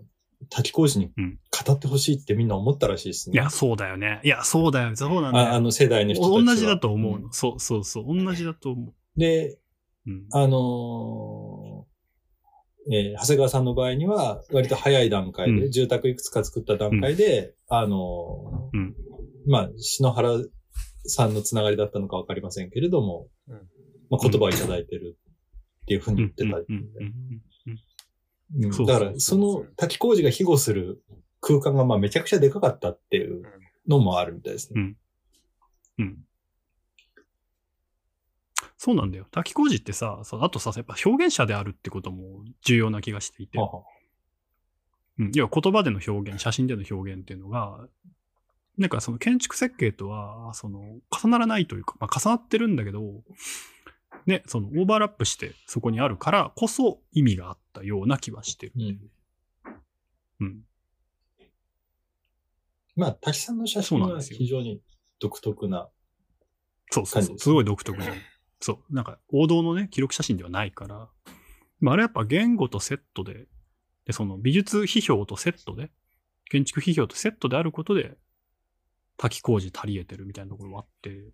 [0.49, 3.35] 滝工事にうん語ってほしいってみんな思ったらしいですね。
[3.35, 4.19] いや、そうだよね。
[4.23, 4.95] いや、そうだよ。
[4.95, 5.47] そうなんだよ。
[5.49, 6.43] ああの世代の人たちは。
[6.45, 8.05] 同じだと思うの、んそうそうそう。
[8.07, 9.59] 同じだと思で、
[10.07, 10.11] う。
[10.11, 10.25] うん。
[10.31, 11.91] あのー
[12.93, 18.95] えー長谷川さんの場合には、割と早い段階で、うん住宅いくつか作った段階で、あのーうん
[19.45, 20.29] まあ、篠原
[21.05, 23.55] さんのつながりだったのかわかりませんけれども、うん
[24.09, 25.17] まあ、言葉をいただいてる
[25.83, 26.57] っていうふうに言ってた。
[28.55, 31.01] うんだから、その滝工事が庇護する
[31.39, 33.43] 空間がまあめちゃくちゃでかかったっていう
[33.87, 34.95] のもあるみたいですね。
[35.99, 36.17] うん。
[38.77, 39.27] そうなんだよ。
[39.29, 43.59] 滝工事ってさ、あとさ、やっぱ表現者であるってことも重要な気がしていて。
[43.59, 43.83] はは
[45.19, 47.87] うん、要は言葉での表現、写真での表現っていうのが、
[48.77, 53.21] なんかその建築設計とは、その重ならないというか、まあ重なってるんだけど、
[54.25, 58.73] ね、そのオーバーラップしてそこにあるからこそ意味があったような気はしてる。
[58.77, 58.99] うん
[60.41, 60.61] うん。
[62.95, 64.81] まあ、滝さんの写真は非常に
[65.19, 65.89] 独特な。
[66.89, 67.39] そうそうそう。
[67.39, 68.05] すごい独特な。
[68.59, 68.93] そう。
[68.93, 71.09] なんか王道のね、記録写真ではないから、
[71.79, 73.47] まあ、あれやっぱ言語とセットで、
[74.05, 75.91] で、その美術批評とセットで、
[76.49, 78.17] 建築批評とセットであることで、
[79.17, 81.31] 滝工事足り得てるみたいなところがあって、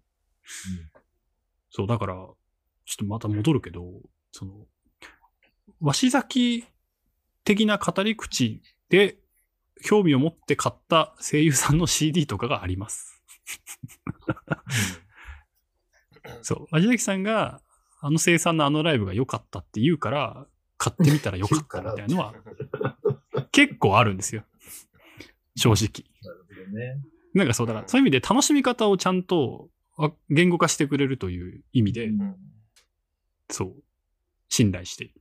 [1.69, 2.27] そう、だから、
[2.88, 3.83] ちょっとまた戻るけど、
[4.31, 4.65] その、
[5.81, 6.65] 鷲崎
[7.43, 9.17] 的な語り口で
[9.83, 13.21] 興味を持って買った声優さんの CD とかがあります。
[16.41, 16.75] そう。
[16.75, 17.61] 鷲崎さんが、
[17.99, 22.35] あの生産のあのライブが良かったって言うから、買ってみたら良かったみたいなのは
[23.51, 24.45] 結構あるんですよ。
[25.55, 26.05] 正直。
[26.23, 27.01] なるほどね。
[27.33, 32.35] なんかそう、だからそういう意味で楽しみ方をちゃんとあ言語化してくれるという意味で、うん
[33.49, 33.75] そう、
[34.49, 35.05] 信頼して。
[35.05, 35.13] いる。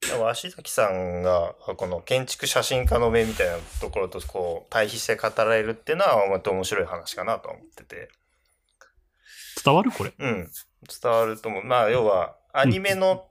[0.00, 8.08] でも足崎さんがこの建築写真家の目みたいなところとこう対比して語られるっていうのはまた面白い話かなと思ってて、
[9.62, 10.14] 伝わるこれ。
[10.18, 10.50] うん、
[11.02, 11.64] 伝わると思う。
[11.64, 13.26] まあ要はアニメの、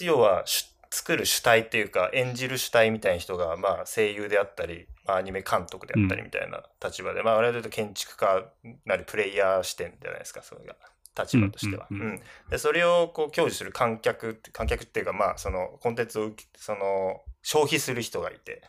[0.00, 8.44] 要はし作る主体っていうか演じる主体みたいな人が、まあ、声優であったり、まあ、アニメ監督であったりみたいな立場で、まあ我々と建築家
[8.86, 10.76] なりプレイヤー視点じゃないですかそれが
[11.18, 11.86] 立場としては。
[11.90, 12.20] うんうんうんうん。
[12.50, 18.62] でそれをこう享受する観客観客っていうかまあそのコンテンツをその消費する人がいて。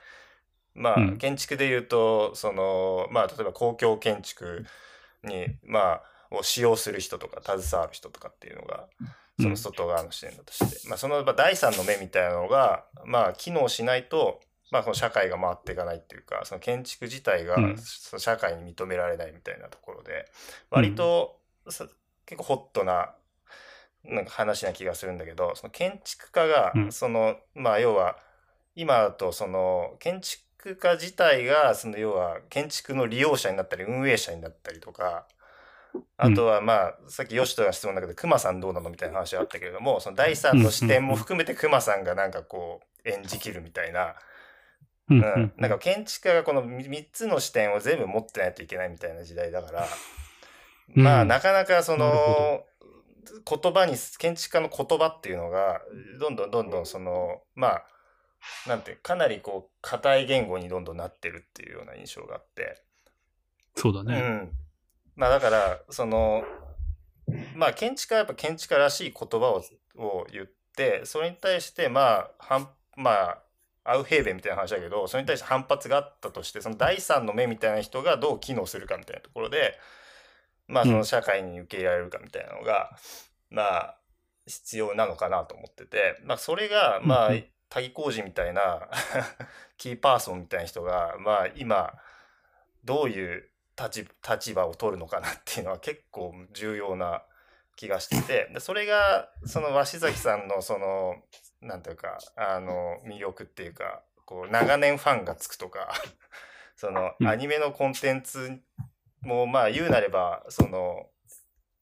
[0.77, 1.17] まあ、うん。
[1.17, 4.65] 建築で言うとそのまあ例えば公共建築
[5.23, 8.87] にまあを使用する人とか携わる人とかっていうのが
[9.39, 14.41] その外側の視点だとして、まあ、そのまあ第三の目みたいなのがまあ機能しないと、
[14.71, 17.77] まあ、この社会が回っていかないっていうかその建築自体がうん。
[17.77, 20.25] その社会に認められないみたいなところで
[20.69, 21.39] 割と、
[21.69, 21.87] さ
[22.25, 23.13] 結構ホットな
[24.03, 26.91] なんか話な気がするんだけどその建築家がうん。
[26.91, 28.17] その、まあ要は
[28.75, 35.27] 今だとその建築家自体がその要は建築の利用者になったり運営者になったりとか
[36.17, 44.15] あとはまあさっき吉田が質問だけど熊さんどうなのみたいな話があったけれどもその第三の視点も含めて熊さんがなんかこう演じきるみたいな、
[45.09, 49.87] うんうん、なんか建築家がこの3つの視点を全部持ってないといけないみたいな時代だから、うん
[50.93, 52.63] まあなかなかその
[53.45, 55.81] 言葉に建築家の言葉っていうのが
[56.19, 57.85] どんどんどんどんそのまあ
[58.67, 62.81] なんてかなりこう硬い言語にどんどんなってるっていうような印象があって。
[63.75, 64.15] そうだね。
[64.15, 64.51] うん、
[65.15, 66.43] まあだからその
[67.55, 69.63] まあ建築家はやっぱ建築家らしい言葉を
[69.97, 73.41] を言ってそれに対してまあ反まあ
[73.85, 79.77] アウヘーベンみたいな話だけどそれに対して反発があったとしてその第三の目みたいな人がどう機能するかみたいなところで
[80.67, 82.97] まあその社会に受け入れられるかみたいなのが、
[83.49, 83.97] まあ
[84.47, 87.33] 必要なのかなと思ってて、まあ、それがまあうん。
[87.35, 88.87] うん滝工事みたいな
[89.77, 91.93] キーパーソンみたいな人がまあ今
[92.83, 97.25] どういう立立場を取るのかなっていうのは結構重要な
[97.75, 101.21] 気がしててでそれがその鷲崎さんのその
[101.61, 105.91] なんていうかあの魅力っていうかこう長年ファンがつくとか
[106.77, 107.27] そのうん。
[107.27, 108.61] アニメのコンテンツ
[109.25, 111.07] もまあ言うなればその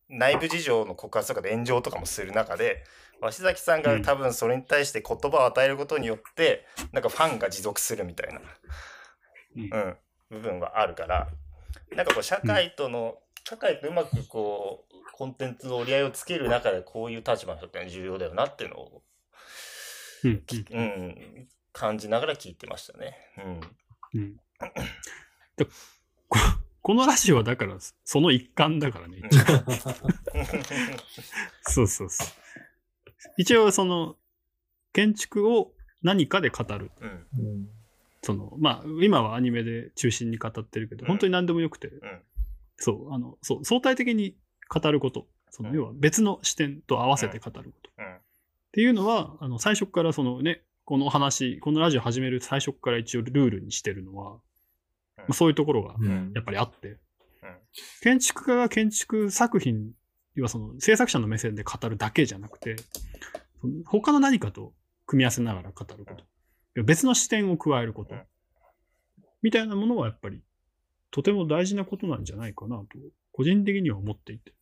[0.09, 2.83] 内部事情の告発とかで炎上とかもする中で
[3.21, 8.41] 鷲崎さんが多分それに対して言葉を与えることによってなんかファンが持続するみたいな、
[9.55, 9.97] うん、
[10.29, 11.29] 部分はあるから
[11.95, 13.17] なんかこう社会との、
[13.47, 19.01] 社会とうまくこうコンテンツの折り合いをつける中でこういう立場の人って重要だよなっていうのを、
[20.23, 23.15] うんうん、感じながら聞いてましたね。
[24.13, 24.21] うん。
[24.21, 24.35] うん。
[25.57, 25.67] で
[26.83, 29.21] ここのラジオはだからその一環だからね。
[31.63, 32.27] そうそうそう。
[33.37, 34.17] 一応その
[34.91, 36.91] 建築を何かで語る。
[36.99, 37.09] うん。
[37.09, 37.69] うん
[38.25, 41.07] そのまあ今はアニメで中心に語ってるけど、うん。
[41.07, 41.91] 本当に何でもよくて、ん。
[42.75, 44.35] そうあのそう相対的に
[44.69, 45.27] 語ること。
[45.51, 45.75] そのうん。
[45.75, 48.15] 要は別の視点と合わせて語ること、うん。
[48.15, 48.19] っ
[48.73, 54.39] ていうのはあの最初からそのねこの話このラジオ始める最初から一応ルールにしてるのは、
[55.17, 56.31] まあ、そういうところがうん。
[56.35, 56.97] やっぱりあって、うん。
[58.01, 59.91] 建築家が建築作品
[60.35, 62.75] 要はその制作者の目線で語るだけじゃなくて
[63.61, 64.73] その他の何かと
[65.05, 66.15] 組み合わせながら語るこ
[66.75, 68.21] と、別の視点を加えること、うん
[69.43, 70.41] みたいなものはやっぱり
[71.11, 72.85] とても大事なことなんじゃないかなと
[73.33, 74.53] 個人的には思っていて。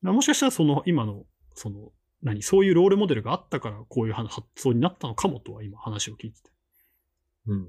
[0.00, 1.24] まあもしかしたらその今の
[1.54, 6.50] その何そういうロールモデルがあったからこういう発想になったのかもとは今話を聞いてて。
[7.48, 7.68] うん。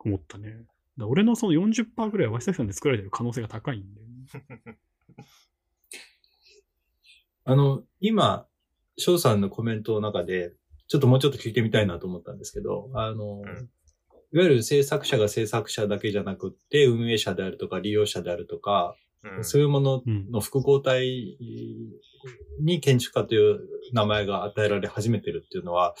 [0.00, 0.58] 思ったね。
[1.06, 4.00] 俺のその40%ぐらいは鷲崎さんで作られてる可能性が高いんで、
[7.44, 8.46] あの、今、
[8.98, 10.54] 翔さんのコメントの中で、
[10.88, 13.70] ちょっともうちょっと聞いてみたいなと思ったんですけど、あの、うん。
[14.30, 19.44] いわゆる制作者が制作者だけじゃなくって、運営者であるとか利用者であるとか、うん。
[19.44, 21.38] そういうものうんの複合体
[22.60, 23.60] に建築家という
[23.92, 25.94] 名前が与えられ始めてるっていうのは、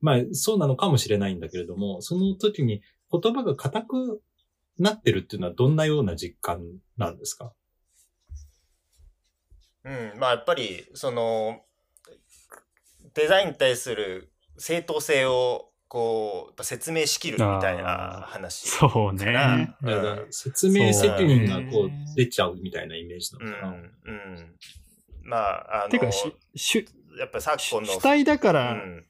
[0.00, 4.22] まあそうなのかもしれないんだけれども、その時に言葉が硬く
[4.82, 6.62] なってるっていうのはどんなような実感
[6.96, 7.52] なんですか？
[9.84, 11.60] うん、まあやっぱりその
[13.14, 19.24] デザインに対する正当性をこう説明しきるみたいな話そうね。
[19.24, 19.58] かな。
[19.58, 23.72] だからうん説明責任がこそうう出ちゃうみたいなイメージなうんのかな。
[23.72, 24.56] うん、
[25.24, 26.86] まああのてかしし
[27.18, 29.04] やっぱ昨今の主体だかうら、ん、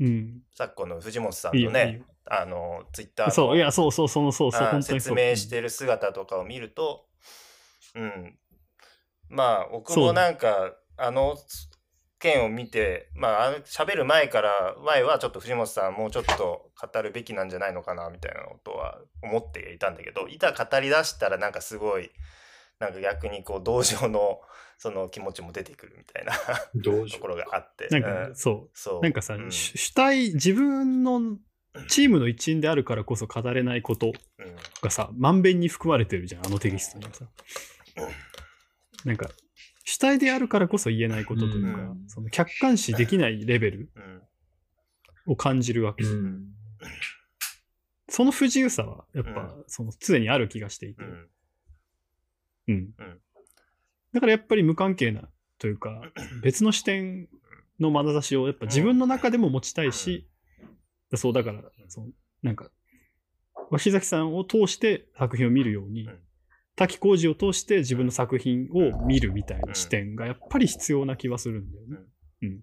[0.00, 0.42] うん。
[0.54, 5.16] 昨今の藤本さんいいよいいのねよあのツイッターのそう、いや、そうそう、その、そうそう、あ本当にそう。
[5.16, 7.06] 説明してる姿とかを見ると、
[7.94, 8.38] うん、
[9.28, 11.36] まあ僕もなんかあの
[12.18, 22.10] 件を見てまああの喋る前から前はちょっと藤本さんもうちょっと語るべきなんじゃないのかなみたいなことは思っていたんだけどいざ語り出したらなんかすごい
[22.78, 24.40] なんか逆にこう同情の
[24.78, 26.32] その気持ちも出てくるみたいな
[26.82, 27.88] ところがあって。
[27.90, 28.70] なんか、うんそう。
[28.74, 29.00] そう。
[29.00, 31.38] なんかさ、うん主主体、自分の
[31.88, 37.26] チームの一員であるからこそ語れないことうんがさ、まんべんに含まれてるじゃん、あのテキストにはさ。
[39.04, 39.30] なんか、
[39.84, 44.22] 主体であるからこそ言えないことというか、うんその客観視できないレベルうん
[45.32, 46.04] を感じるわけ。
[46.04, 46.08] う。
[46.08, 46.46] うん。
[48.08, 51.02] その不自由さは、やっぱ、うんその常にある気がしていて。
[52.68, 52.90] うん
[54.12, 56.00] だからやっぱり無関係なというか、
[56.42, 57.28] 別の視点
[57.78, 60.26] の眼差しをやっぱ自分の中でも持ちたいし、
[61.14, 62.08] そうだから、その
[62.42, 62.70] なんか、
[63.70, 66.18] 鷲崎さんを通して作品を見るようにうん、
[66.76, 71.96] 滝浩二を通して自分の作品を見るみたいな視点がやっぱり必要な気はするんだよね。
[72.42, 72.60] うん。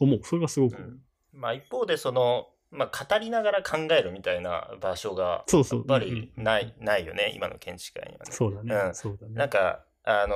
[0.00, 0.20] 思う。
[0.24, 0.76] それがすごく。
[0.78, 0.98] うん
[1.32, 8.32] まあ一方でその、まあ、語りながら考えるみたいな場所がそうそうやっぱりない,、ないよね今の建築家にはね。
[8.32, 8.74] そうだね。
[8.74, 9.34] うんそうだね。
[9.34, 10.34] なんかあの、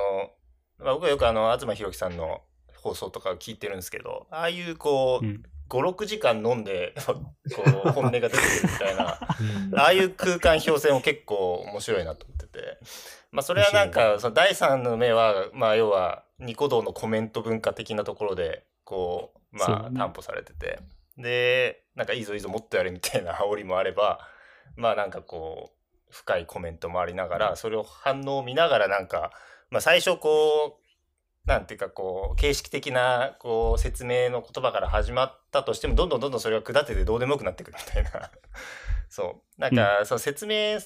[0.79, 2.41] まあ、僕はよくあの東博樹さんの
[2.77, 5.43] 放送とかを聞いてるんですけどああいうこう、うん
[5.73, 7.15] 56時間飲んで こ
[7.85, 9.19] う本音が出てくるみたいな
[9.71, 9.79] うん。
[9.79, 12.77] ああいう空間表現も結構面白いなと思ってて、
[13.31, 20.79] まあ、それはなんかその第三の目は、まあ、要はニコ動のコメント文化的なところでこう、まあ、担保されてて。
[21.17, 24.19] でなんかいいぞいいぞもっとやれみたいな煽りもあれば
[24.75, 29.31] まあなんかこう深いコメントもありながらそれを反応を見ながらなんか、
[29.69, 38.31] まあ、最初こうなんていうかこう形式的なこう説明の言葉から始まったとしてもどんどんどんどんそれが下っててどうでもよくなってくるみたいな。
[39.09, 39.61] そう。
[39.61, 40.79] なんか、その説明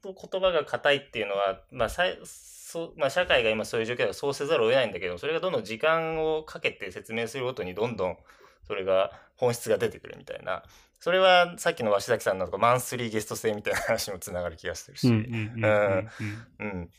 [0.00, 8.18] と言葉が硬いっていうのは、まあさいそうまあ、社会が今そういう状況だからそうせざるを得ないんだけどそれがどんどん時間をかけて説明するごとにどんどん
[8.66, 10.62] それが本質が出てくるみたいな。
[11.00, 14.84] それはさっきの鷲崎さんのとかマンスリーゲスト制みたいな話にもつながる気がし。
[14.84, 15.06] てるし。
[15.06, 15.22] 人
[15.56, 16.10] 間、
[16.58, 16.90] うん。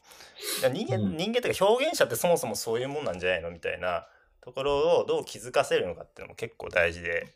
[0.71, 4.07] 人間というか表現者ってそもそもそういうもんなんじゃないのみたいな
[4.41, 7.33] ところをどう気づかせるのかっていうのも結構大事で、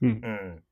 [0.00, 0.10] うん。
[0.10, 0.62] うん、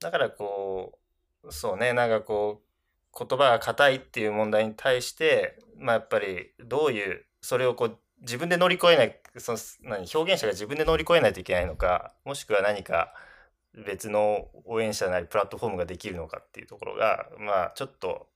[0.00, 0.98] だからこ
[1.42, 13.12] うそうねなんかこう言葉が硬いっていう問題に対して、まあ、やっぱりどういうそれをこう自分で乗り越えないその何表現者が自分で乗り越えないといけないのかもしくは何か
[13.86, 18.28] 別の応援者なりプラットフォームができるのかっていうところがまあちょっと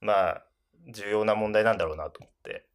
[0.00, 0.42] まあ
[0.88, 2.66] 重要な問題なんだろうなと思って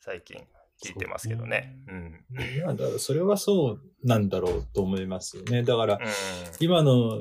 [0.00, 0.40] 最近
[0.84, 1.78] 聞いてますけどね。
[1.88, 2.24] うん
[2.54, 5.62] いや、だからそれはそうなんだろうと思いますよね。
[5.62, 6.00] だから、うん
[6.60, 7.20] 今の、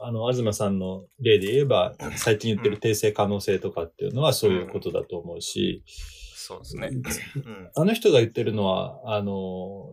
[0.00, 5.84] あの、東さんの例で言えば、最近言ってる訂正可能性とかっていうのはそういうことだと思うし、
[6.34, 6.90] そうですね。
[7.36, 9.92] うんあの人が言ってるのは、あの、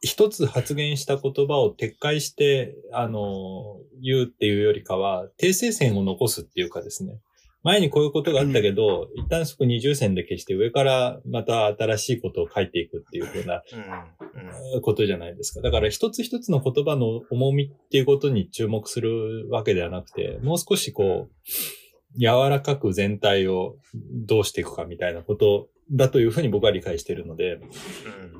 [0.00, 7.20] 一つ発言した言葉を撤回して、あの、言うっていうよりかは、訂正線を残すっていうかですね。
[7.62, 14.74] 前にこういうことがあったけど、一旦そこ二重線で消して上からまた新しいことを書いていくっていうふうなうん。
[14.74, 14.82] うん。
[14.82, 15.60] ことじゃないですか。
[15.60, 27.62] だから一つ一つの言葉の重みっていうことに注目するわけではなくて、もう少しこう、柔らかく全体をどうしていくかみたいなことだというふうに僕は理解しているので、うん。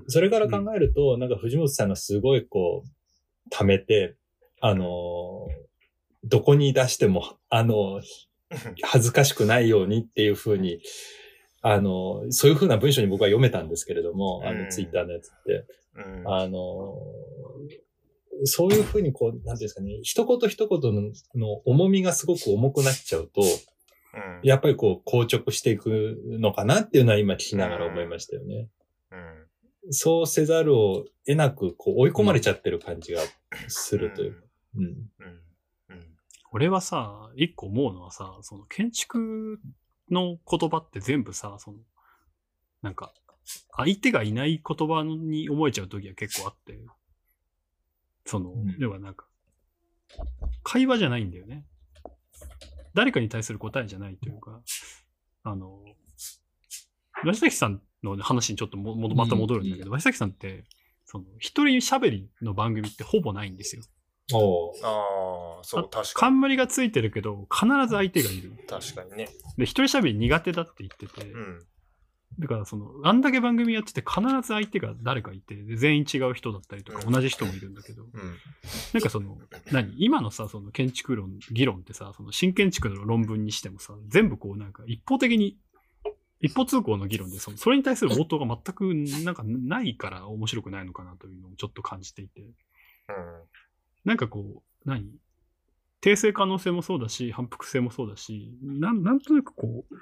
[0.09, 2.89] それから考えると、なんか藤本さんがすごいこう、
[3.51, 4.17] 溜めて、
[4.61, 5.63] あのー
[6.25, 8.03] どこに出しても、あのー
[8.83, 10.81] 恥ずかしくないようにっていうふうに、
[11.63, 15.65] あのーそういうふうな文章に僕は読めたんですけれども、あの、うんツイッターのやつって。
[15.95, 16.29] うん。
[16.29, 16.99] あの、
[18.45, 24.41] そういうふうにこう、なんていうんですかね、一言一言のの重みがすごく重くなっちゃうと、うん。
[24.43, 28.69] やっぱりこう、硬直していくのかなっていうのは今聞きながら思いましたよね。
[29.85, 29.93] うん。
[29.93, 33.23] そうせざるを得なく、こう、追い込まれちゃってる感じが
[33.69, 34.43] するという。
[34.77, 34.85] うん。
[34.85, 35.42] うん
[36.53, 39.59] 俺はさ、一個思うのはさ、その建築
[40.11, 41.79] の言葉って全部さ、その、
[42.83, 43.13] なんか、
[43.75, 46.79] 相手がいない言葉に思えちゃう時は結構あって、
[48.27, 49.27] そのうん、要はなんか、
[50.63, 51.65] 会話じゃないんだよね。
[52.95, 54.61] 誰かに対する答えじゃないというか、
[55.45, 55.83] あの、
[57.25, 60.65] 岩崎さんの話にちょっとももまた戻るんだけど、岩崎さんって、
[61.07, 63.83] その、一人喋りの番組ってほぼないんですよ。
[64.33, 66.07] ああ、そう、あ確かに。
[66.15, 68.53] 冠がついてるけど、必ず相手がいる。
[68.69, 69.29] 確かにね。
[69.59, 71.67] で、一人喋り苦手だって言ってて、うん。
[72.39, 78.11] だからその、あんだけ番組やってて必ず相手が誰かいて、で全員違う人だったりとか、うん同じ人もいるんだけど、うん。
[78.95, 79.37] なんかその、
[79.71, 79.93] 何？
[79.99, 85.59] 今のさ、その建築論、議論ってさ、その新建築の論文にしてもさ、全部こうなんか一方的に、
[86.41, 88.95] 一方通行の議論で、そのそれに対する応答が全く
[89.25, 92.49] なんかないから面白くないのかなというのをちょっと感じていて、うん。
[94.05, 95.07] なんかこう、何？
[96.01, 99.95] 訂正可能性もそうだし、反復性もそうだし、なんなんとなくこう、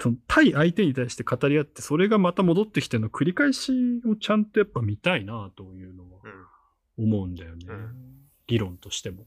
[0.00, 3.72] その対相手に対して語り合って、それがまた戻ってきての繰り返し
[4.06, 6.20] をちゃんとやっぱ見たいなというのは
[6.96, 7.66] 思うんだよね。
[7.68, 7.94] うん
[8.46, 9.24] 理論としても。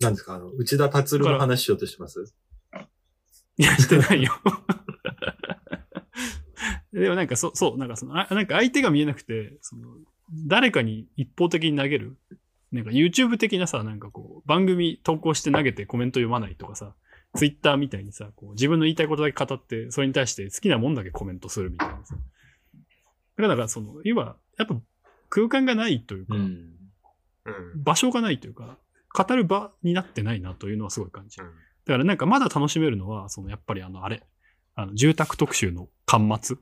[0.00, 0.34] なんですか？
[0.34, 2.34] あの、内田達郎の話しようとしてます？
[3.56, 4.32] いや、してないよ。
[6.92, 9.96] でもなんかそ、そう、なんかその、あなんか相手が見えなくて、その、
[10.46, 12.16] 誰かに一方的に投げる？
[12.72, 16.94] なんか YouTube 的なさ、なんかこう、番組投稿して投げてコメント読まないとかさ、
[17.34, 22.14] Twitter みたいにさ、こう自分の言いたいことだけ語って、それに対して好きなもんだけコメントするみたいなさ。
[22.14, 24.76] だから、だからその、要は、やっぱ
[25.28, 26.38] 空間がないというか、ん。
[26.38, 26.76] うん
[27.74, 28.78] 場所がないというか、
[29.16, 31.46] 語る場になってないなというのはすごい感じる。
[31.46, 31.52] うん
[31.86, 34.22] だからなんかまだ楽しめるのは、そのやっぱりあの、あれ、
[34.76, 36.56] あの、住宅特集の端末。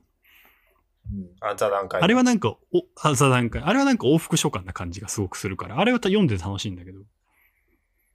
[1.11, 1.29] うん。
[1.41, 2.01] あ座談会。
[2.01, 3.61] あれはなんか、お、あ座談会。
[3.61, 6.99] あれはなんか往復書簡な感じがすごくするから、あれは読んで楽しいんだけど、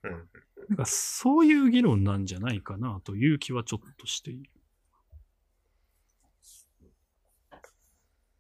[0.05, 0.29] うん。
[0.69, 4.51] なんかそういう議論なんじゃないかなという気はちょっとしている。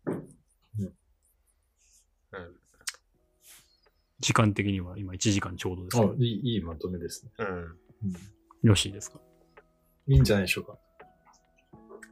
[0.06, 0.12] う
[2.36, 2.56] ん。
[4.20, 7.32] 時間的には今1時間ちょうどですけど、あいい、いいまとめですね。
[7.38, 7.46] うん。
[7.46, 8.12] うん。
[8.12, 8.18] よ
[8.62, 9.20] ろしいですか？
[10.06, 10.78] いいんじゃないでしょうか。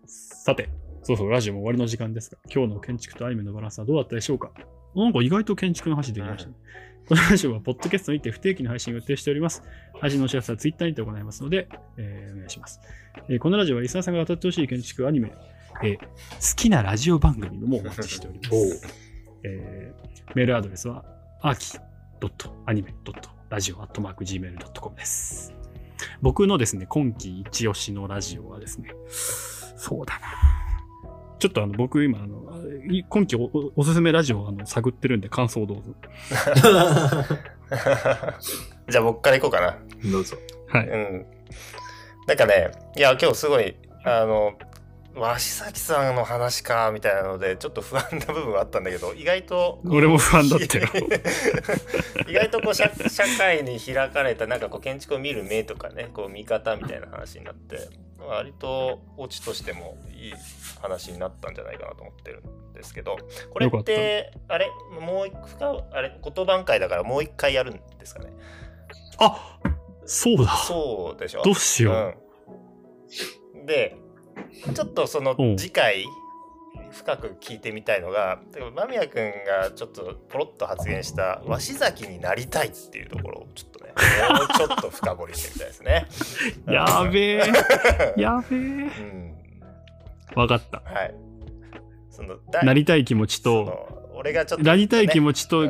[0.07, 0.69] さて、
[1.03, 4.53] そうそう、ラジオも終わりの時間ですが、今日の建築とアニメのバランスはどうだったでしょうか？
[4.95, 6.55] なんか意外と建築の話できましたね。
[7.09, 9.63] このラジオは、ポッドキャストにて不定期の配信を予定しております。
[10.01, 12.81] 配信のお知らせはツイッターにて行いますので、えーお願いします。
[13.29, 15.33] えーこのラジオはリスナーさんが当たってほしい建築、アニメ、
[15.83, 16.07] えー好
[16.57, 18.87] きなラジオ番組のもお待ちしております。
[19.43, 20.03] えー
[20.37, 21.05] メールアドレスは、
[21.41, 21.77] アーキ
[22.67, 25.53] .anime.radio.gmail.com です。
[26.21, 30.27] 僕のですね、今季一押しのラジオはですね、そうだな。
[31.43, 32.53] ちょっとあの、僕今、あの、
[32.89, 35.93] い今期おおおすすめラジオをあの探ってるんで感想をどうぞ。
[38.89, 39.77] じゃあ僕から行こうかな。
[40.09, 40.37] どうぞ。
[40.69, 40.87] はい。
[40.87, 41.27] うん。
[42.29, 43.75] なんかね、いや、今日すごい、
[44.05, 44.53] あの、
[45.17, 50.87] 鷲崎さんの話か、みたいなので、ちょっと不安な部分はあったんだけど、意外と、俺も不安だったよ。
[52.29, 57.89] 意外とこう社 社会に開かれたなんかこう建築を見る目とかねこう見方みたいな話になって
[58.27, 60.33] 割とオチとしてもいい
[60.81, 63.17] 話になったんじゃないかなと思ってるんですけど
[63.51, 64.69] これってあれ？
[65.01, 66.19] もう一回あれ？
[66.23, 68.33] 言葉会だからもう一回やるんですかね？
[69.19, 69.59] あ
[70.05, 70.51] そうだ。
[70.57, 71.43] そうでしょ？
[71.43, 72.15] どうしよ
[73.55, 73.59] う。
[73.59, 73.97] ん、で
[74.75, 75.57] ちょっとそのうん。
[75.57, 76.05] 次回
[76.91, 78.41] 深く聞いてみたいのが
[78.75, 86.07] 間宮君がちょっとポロッと発言した「鷲崎になりたい」っていうところをちょっとねもうちょっと深掘りしてみたいですね。
[86.67, 86.73] う。
[86.73, 87.43] やべえ。
[88.17, 88.59] やべえ。
[88.59, 89.33] うん
[90.35, 90.83] わかった。
[90.85, 91.15] はい。
[92.11, 95.67] そのだなりたい気持ちそと、の俺がちょっと、なりたい気持持ちと、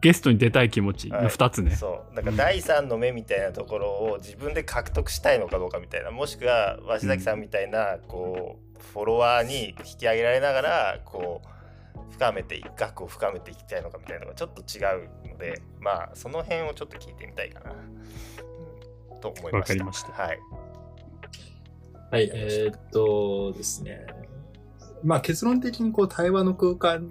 [0.00, 1.72] ゲストに出たい気持ちの二つね。
[1.72, 19.20] そうなんか第三の目みたいなところを自分で獲得したいのかどうかみたいなもしくは鷲崎さんみたいなこうフォロワーに引き上げられながらこう深めてい額を深めていきたいのかみたいなのがちょっと違うのでまあその辺をちょっと聞いてみたいかな、うん。
[19.20, 19.56] と思いました。
[19.56, 20.12] わかりました。
[20.12, 20.38] はい。
[22.10, 24.06] はい、えーっとですね。
[25.02, 27.10] まあ結論的にこう対話の空間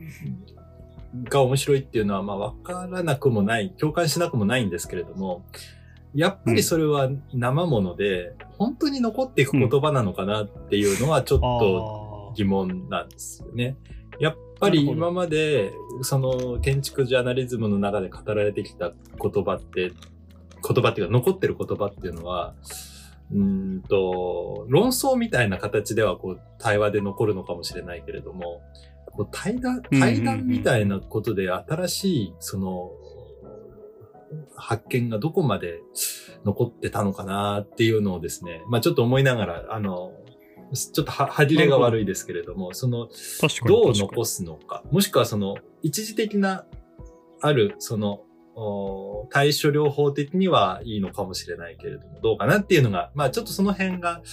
[1.24, 5.44] が面白いっていうのはまあわからなくもない、共感しなくもないんですけれども、
[6.14, 13.76] やっぱりそれは生もので、本当に残っていく言葉なのかなっていうのはちょっとあ疑問なんですよね。
[14.20, 19.92] やっぱり今まで、その建築ジャーナリズムの中で語られてきた言葉って、
[20.68, 22.56] 言葉っていうか残ってる言葉っていうのは、
[23.32, 28.62] うーんと、論争みたいな形ではこう対話で残るのかもしれないけれども、
[29.12, 32.92] こう対談、対談みたいなことで新しい、その、
[34.56, 35.80] 発見がどこまで
[36.44, 40.14] 残ってたのかなっていうのをですね、まあちょっと思いながら、あの、
[40.74, 43.10] ちょっとは、歯切れが悪いですけれども、その。
[43.66, 46.66] どう残すのか、もしくはその、一時的な、
[47.42, 48.24] ある、その、
[48.60, 54.24] お対処療法的にはいいのかもしれないけれども、どうかなっていうのが、まあちょっとその辺が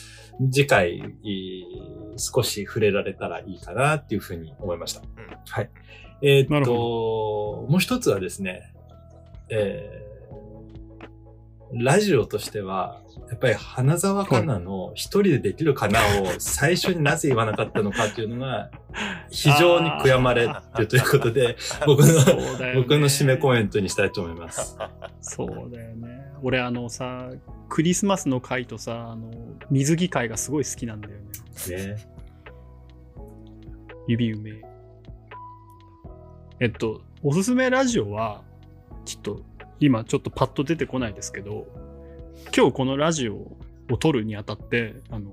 [0.50, 1.62] 次回、い
[2.16, 5.02] 少し触れられたらいいかなっていうふうに思いました。
[5.50, 5.70] はい。
[6.22, 8.72] えーっと、もう一つはですね、
[9.50, 10.13] えー
[11.76, 18.70] ラジオとしては、やっぱり花沢香菜の一人でできるかなを最初になぜ言わなかったのかっていうのが
[19.30, 20.48] 非常に悔やまれ
[20.78, 21.56] るということで、
[21.86, 24.76] 僕の、ね僕の締めコメントにしたいと思います。
[25.20, 26.24] そうだよね。
[26.42, 27.30] 俺あのさ、
[27.68, 29.30] クリスマスの会とさ、あの、
[29.70, 31.14] 水着会がすごい好きなんだよ
[31.68, 31.86] ね。
[31.94, 31.96] ね。
[34.06, 34.62] 指埋め。
[36.60, 38.42] えっと、おすすめラジオは、
[39.04, 39.42] ちょっと
[39.84, 41.66] 今ちょっとパッと出てこないですけど、
[42.56, 43.34] 今日このラジオ
[43.90, 45.30] を撮るにあたって、あの、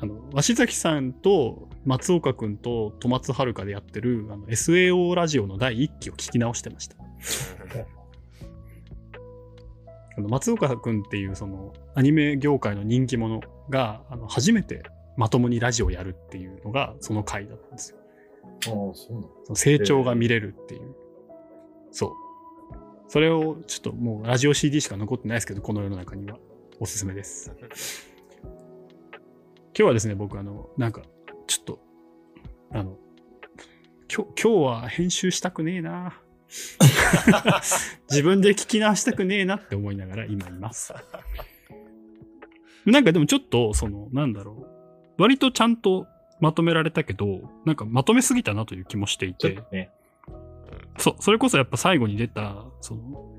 [0.00, 6.96] あの、鷲崎さんと松岡くんと戸松遥でやってるあの SAO ラジオの第1期を聞き直してました。
[10.16, 14.82] あの松岡くんっていうそのアニメ業界の人気者があの初めて
[15.16, 17.98] まともにラジオやるっていうのがその回だったんですよ。
[18.44, 20.94] ああ、そうな成長が見れるっていう。
[21.92, 22.10] そう。
[23.08, 26.38] それをちょっともうラジオ CD しか残ってないですけど、この世の中には
[26.80, 27.52] おすすめです。
[28.42, 31.02] 今日はですね、僕あの、なんか、
[31.46, 31.78] ちょっと、
[32.72, 32.96] あの、
[34.14, 36.18] 今日、今日は編集したくねえな。
[38.10, 40.92] 自分で聞き直したくねえなって思いながら今います。
[42.84, 44.66] なんかでもちょっと、その、なんだろ
[45.18, 45.22] う。
[45.22, 46.06] 割とちゃんと
[46.40, 49.90] まとめられたけど、なんかまとめすぎたなという気もしていてちょっ、とね。
[50.98, 53.32] そ、それこそやっぱ最後に出た、その、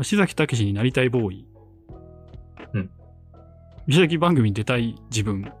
[0.00, 1.46] 石崎武になりたいボーイ。
[2.74, 2.90] うん。
[3.86, 5.52] 石崎番組に出たい自分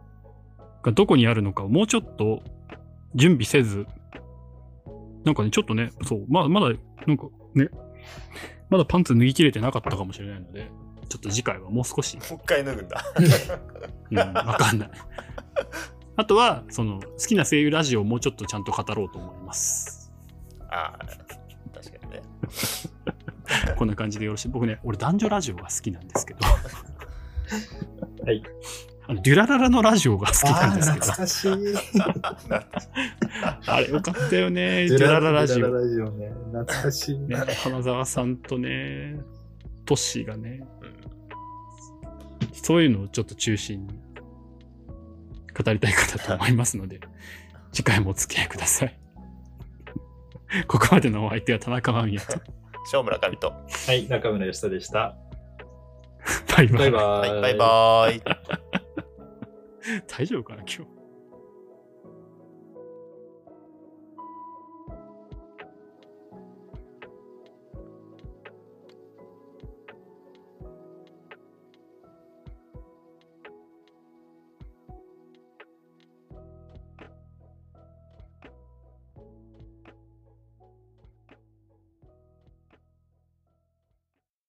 [0.82, 2.42] がどこにあるのかをもうちょっと
[3.14, 3.86] 準備せず、
[5.24, 6.68] なんかね、ちょっとね、そう、まあ、まだ、
[7.06, 7.68] なんかね、
[8.70, 10.70] まだパンツ脱ぎ切れてなかったかもしれないので、
[11.08, 13.04] ちょっと次回はもう少し、もう一回脱ぐんだ。
[14.10, 14.90] うん、わかんない。
[16.16, 19.91] あとは、その、好きな声優ラジオをもうちょっとちゃんと語ろうと思います。
[20.72, 21.06] ああ、
[21.74, 22.22] 確かにね。
[23.76, 24.48] こんな感じでよろしい。
[24.48, 26.40] 僕ね、俺男女ラジオが好きなんですけど。
[28.24, 28.42] はい。
[29.08, 31.06] あのデュラララのラジオが好きなんですけど。
[31.06, 31.50] 懐かしい。
[33.66, 34.88] あれよかったよね。
[34.88, 35.74] デュラララジデュオ。
[35.74, 36.32] ララジオね。
[36.52, 37.18] 懐かしい。
[37.18, 39.20] ね、花澤さんとね、
[39.84, 40.64] トッシーがね、
[42.52, 44.00] そういうのをちょっと中心に
[45.52, 47.00] 語りたいかなと思いますので、
[47.72, 49.01] 次回もお付き合いください。
[50.68, 52.38] ここまでのお相手は田中間宮と。
[52.90, 53.52] 小村上と。
[53.86, 55.16] はい、中村義人でした。
[56.56, 56.90] バイバイ。
[56.90, 57.30] バイバーイ。
[57.30, 58.22] はい、バイバーイ。
[60.06, 60.91] 大丈夫かな今日。